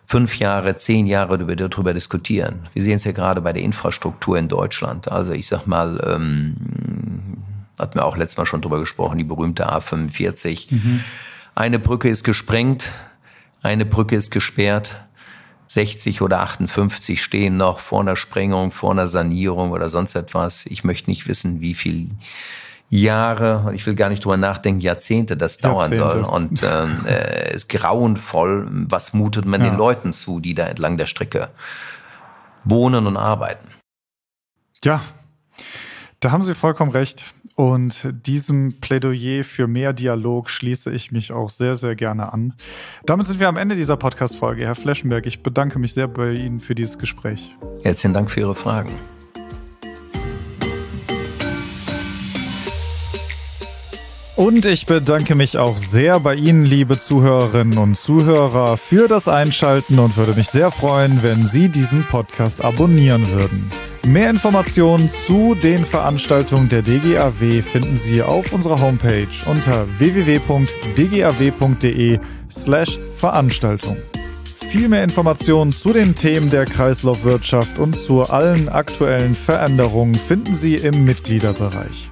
fünf 0.06 0.38
Jahre, 0.38 0.76
zehn 0.76 1.06
Jahre 1.06 1.38
darüber 1.38 1.94
diskutieren. 1.94 2.68
Wir 2.74 2.82
sehen 2.82 2.96
es 2.96 3.04
ja 3.04 3.12
gerade 3.12 3.40
bei 3.40 3.52
der 3.52 3.62
Infrastruktur 3.62 4.36
in 4.36 4.48
Deutschland. 4.48 5.10
Also 5.10 5.32
ich 5.32 5.46
sag 5.46 5.66
mal, 5.66 6.02
ähm, 6.04 6.56
hatten 7.78 7.94
wir 7.94 8.04
auch 8.04 8.16
letztes 8.16 8.38
Mal 8.38 8.46
schon 8.46 8.60
drüber 8.60 8.80
gesprochen, 8.80 9.18
die 9.18 9.24
berühmte 9.24 9.72
A45. 9.72 10.74
Mhm. 10.74 11.00
Eine 11.54 11.78
Brücke 11.78 12.08
ist 12.08 12.24
gesprengt, 12.24 12.90
eine 13.62 13.86
Brücke 13.86 14.16
ist 14.16 14.32
gesperrt 14.32 14.96
60 15.72 16.20
oder 16.20 16.40
58 16.40 17.22
stehen 17.22 17.56
noch 17.56 17.78
vor 17.78 18.02
einer 18.02 18.14
Sprengung, 18.14 18.72
vor 18.72 18.90
einer 18.90 19.08
Sanierung 19.08 19.70
oder 19.70 19.88
sonst 19.88 20.14
etwas. 20.14 20.66
Ich 20.66 20.84
möchte 20.84 21.08
nicht 21.08 21.26
wissen, 21.28 21.62
wie 21.62 21.72
viel 21.72 22.10
Jahre, 22.90 23.72
ich 23.74 23.86
will 23.86 23.94
gar 23.94 24.10
nicht 24.10 24.22
drüber 24.22 24.36
nachdenken, 24.36 24.82
Jahrzehnte 24.82 25.34
das 25.34 25.56
dauern 25.56 25.90
Jahrzehnte. 25.90 26.24
soll. 26.24 26.24
Und 26.24 26.62
ähm, 26.62 27.06
äh, 27.06 27.54
ist 27.54 27.70
grauenvoll. 27.70 28.68
Was 28.70 29.14
mutet 29.14 29.46
man 29.46 29.62
ja. 29.62 29.70
den 29.70 29.78
Leuten 29.78 30.12
zu, 30.12 30.40
die 30.40 30.54
da 30.54 30.66
entlang 30.66 30.98
der 30.98 31.06
Strecke 31.06 31.48
wohnen 32.64 33.06
und 33.06 33.16
arbeiten? 33.16 33.68
Ja, 34.84 35.00
da 36.20 36.32
haben 36.32 36.42
Sie 36.42 36.52
vollkommen 36.52 36.90
recht. 36.90 37.24
Und 37.62 38.08
diesem 38.26 38.80
Plädoyer 38.80 39.44
für 39.44 39.68
mehr 39.68 39.92
Dialog 39.92 40.50
schließe 40.50 40.90
ich 40.90 41.12
mich 41.12 41.30
auch 41.30 41.48
sehr, 41.48 41.76
sehr 41.76 41.94
gerne 41.94 42.32
an. 42.32 42.54
Damit 43.06 43.26
sind 43.26 43.38
wir 43.38 43.46
am 43.46 43.56
Ende 43.56 43.76
dieser 43.76 43.96
Podcast-Folge. 43.96 44.66
Herr 44.66 44.74
Fleschenberg, 44.74 45.26
ich 45.26 45.44
bedanke 45.44 45.78
mich 45.78 45.92
sehr 45.92 46.08
bei 46.08 46.32
Ihnen 46.32 46.58
für 46.58 46.74
dieses 46.74 46.98
Gespräch. 46.98 47.54
Herzlichen 47.84 48.14
Dank 48.14 48.32
für 48.32 48.40
Ihre 48.40 48.56
Fragen. 48.56 48.90
Und 54.34 54.64
ich 54.64 54.86
bedanke 54.86 55.36
mich 55.36 55.56
auch 55.56 55.76
sehr 55.76 56.18
bei 56.18 56.34
Ihnen, 56.34 56.64
liebe 56.64 56.98
Zuhörerinnen 56.98 57.78
und 57.78 57.94
Zuhörer, 57.94 58.76
für 58.76 59.06
das 59.06 59.28
Einschalten 59.28 60.00
und 60.00 60.16
würde 60.16 60.34
mich 60.34 60.48
sehr 60.48 60.72
freuen, 60.72 61.22
wenn 61.22 61.46
Sie 61.46 61.68
diesen 61.68 62.02
Podcast 62.02 62.64
abonnieren 62.64 63.30
würden. 63.30 63.70
Mehr 64.04 64.30
Informationen 64.30 65.08
zu 65.08 65.54
den 65.54 65.86
Veranstaltungen 65.86 66.68
der 66.68 66.82
DGAW 66.82 67.62
finden 67.62 67.96
Sie 67.96 68.20
auf 68.20 68.52
unserer 68.52 68.80
Homepage 68.80 69.28
unter 69.46 69.86
www.dgaw.de 69.98 70.58
slash 72.50 72.98
Veranstaltung. 73.16 73.96
Viel 74.68 74.88
mehr 74.88 75.04
Informationen 75.04 75.70
zu 75.72 75.92
den 75.92 76.16
Themen 76.16 76.50
der 76.50 76.66
Kreislaufwirtschaft 76.66 77.78
und 77.78 77.94
zu 77.94 78.22
allen 78.22 78.68
aktuellen 78.68 79.36
Veränderungen 79.36 80.16
finden 80.16 80.54
Sie 80.54 80.74
im 80.74 81.04
Mitgliederbereich. 81.04 82.11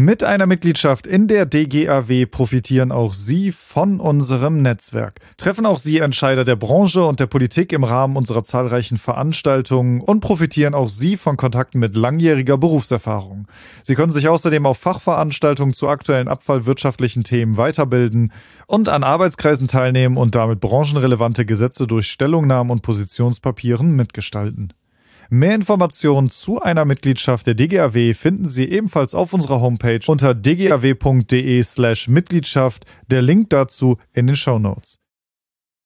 Mit 0.00 0.22
einer 0.22 0.46
Mitgliedschaft 0.46 1.08
in 1.08 1.26
der 1.26 1.44
DGAW 1.44 2.26
profitieren 2.26 2.92
auch 2.92 3.14
Sie 3.14 3.50
von 3.50 3.98
unserem 3.98 4.62
Netzwerk. 4.62 5.18
Treffen 5.36 5.66
auch 5.66 5.78
Sie 5.78 5.98
Entscheider 5.98 6.44
der 6.44 6.54
Branche 6.54 7.04
und 7.04 7.18
der 7.18 7.26
Politik 7.26 7.72
im 7.72 7.82
Rahmen 7.82 8.16
unserer 8.16 8.44
zahlreichen 8.44 8.96
Veranstaltungen 8.96 10.00
und 10.00 10.20
profitieren 10.20 10.74
auch 10.74 10.88
Sie 10.88 11.16
von 11.16 11.36
Kontakten 11.36 11.80
mit 11.80 11.96
langjähriger 11.96 12.56
Berufserfahrung. 12.56 13.48
Sie 13.82 13.96
können 13.96 14.12
sich 14.12 14.28
außerdem 14.28 14.66
auf 14.66 14.78
Fachveranstaltungen 14.78 15.74
zu 15.74 15.88
aktuellen 15.88 16.28
abfallwirtschaftlichen 16.28 17.24
Themen 17.24 17.56
weiterbilden 17.56 18.32
und 18.68 18.88
an 18.88 19.02
Arbeitskreisen 19.02 19.66
teilnehmen 19.66 20.16
und 20.16 20.36
damit 20.36 20.60
branchenrelevante 20.60 21.44
Gesetze 21.44 21.88
durch 21.88 22.08
Stellungnahmen 22.08 22.70
und 22.70 22.82
Positionspapieren 22.82 23.96
mitgestalten. 23.96 24.72
Mehr 25.30 25.54
Informationen 25.54 26.30
zu 26.30 26.62
einer 26.62 26.86
Mitgliedschaft 26.86 27.46
der 27.46 27.54
DGAW 27.54 28.14
finden 28.14 28.46
Sie 28.46 28.64
ebenfalls 28.70 29.14
auf 29.14 29.34
unserer 29.34 29.60
Homepage 29.60 30.00
unter 30.06 30.34
dgaw.de 30.34 31.62
slash 31.62 32.08
Mitgliedschaft. 32.08 32.86
Der 33.10 33.20
Link 33.20 33.50
dazu 33.50 33.98
in 34.14 34.26
den 34.26 34.36
Show 34.36 34.58
Notes. 34.58 34.98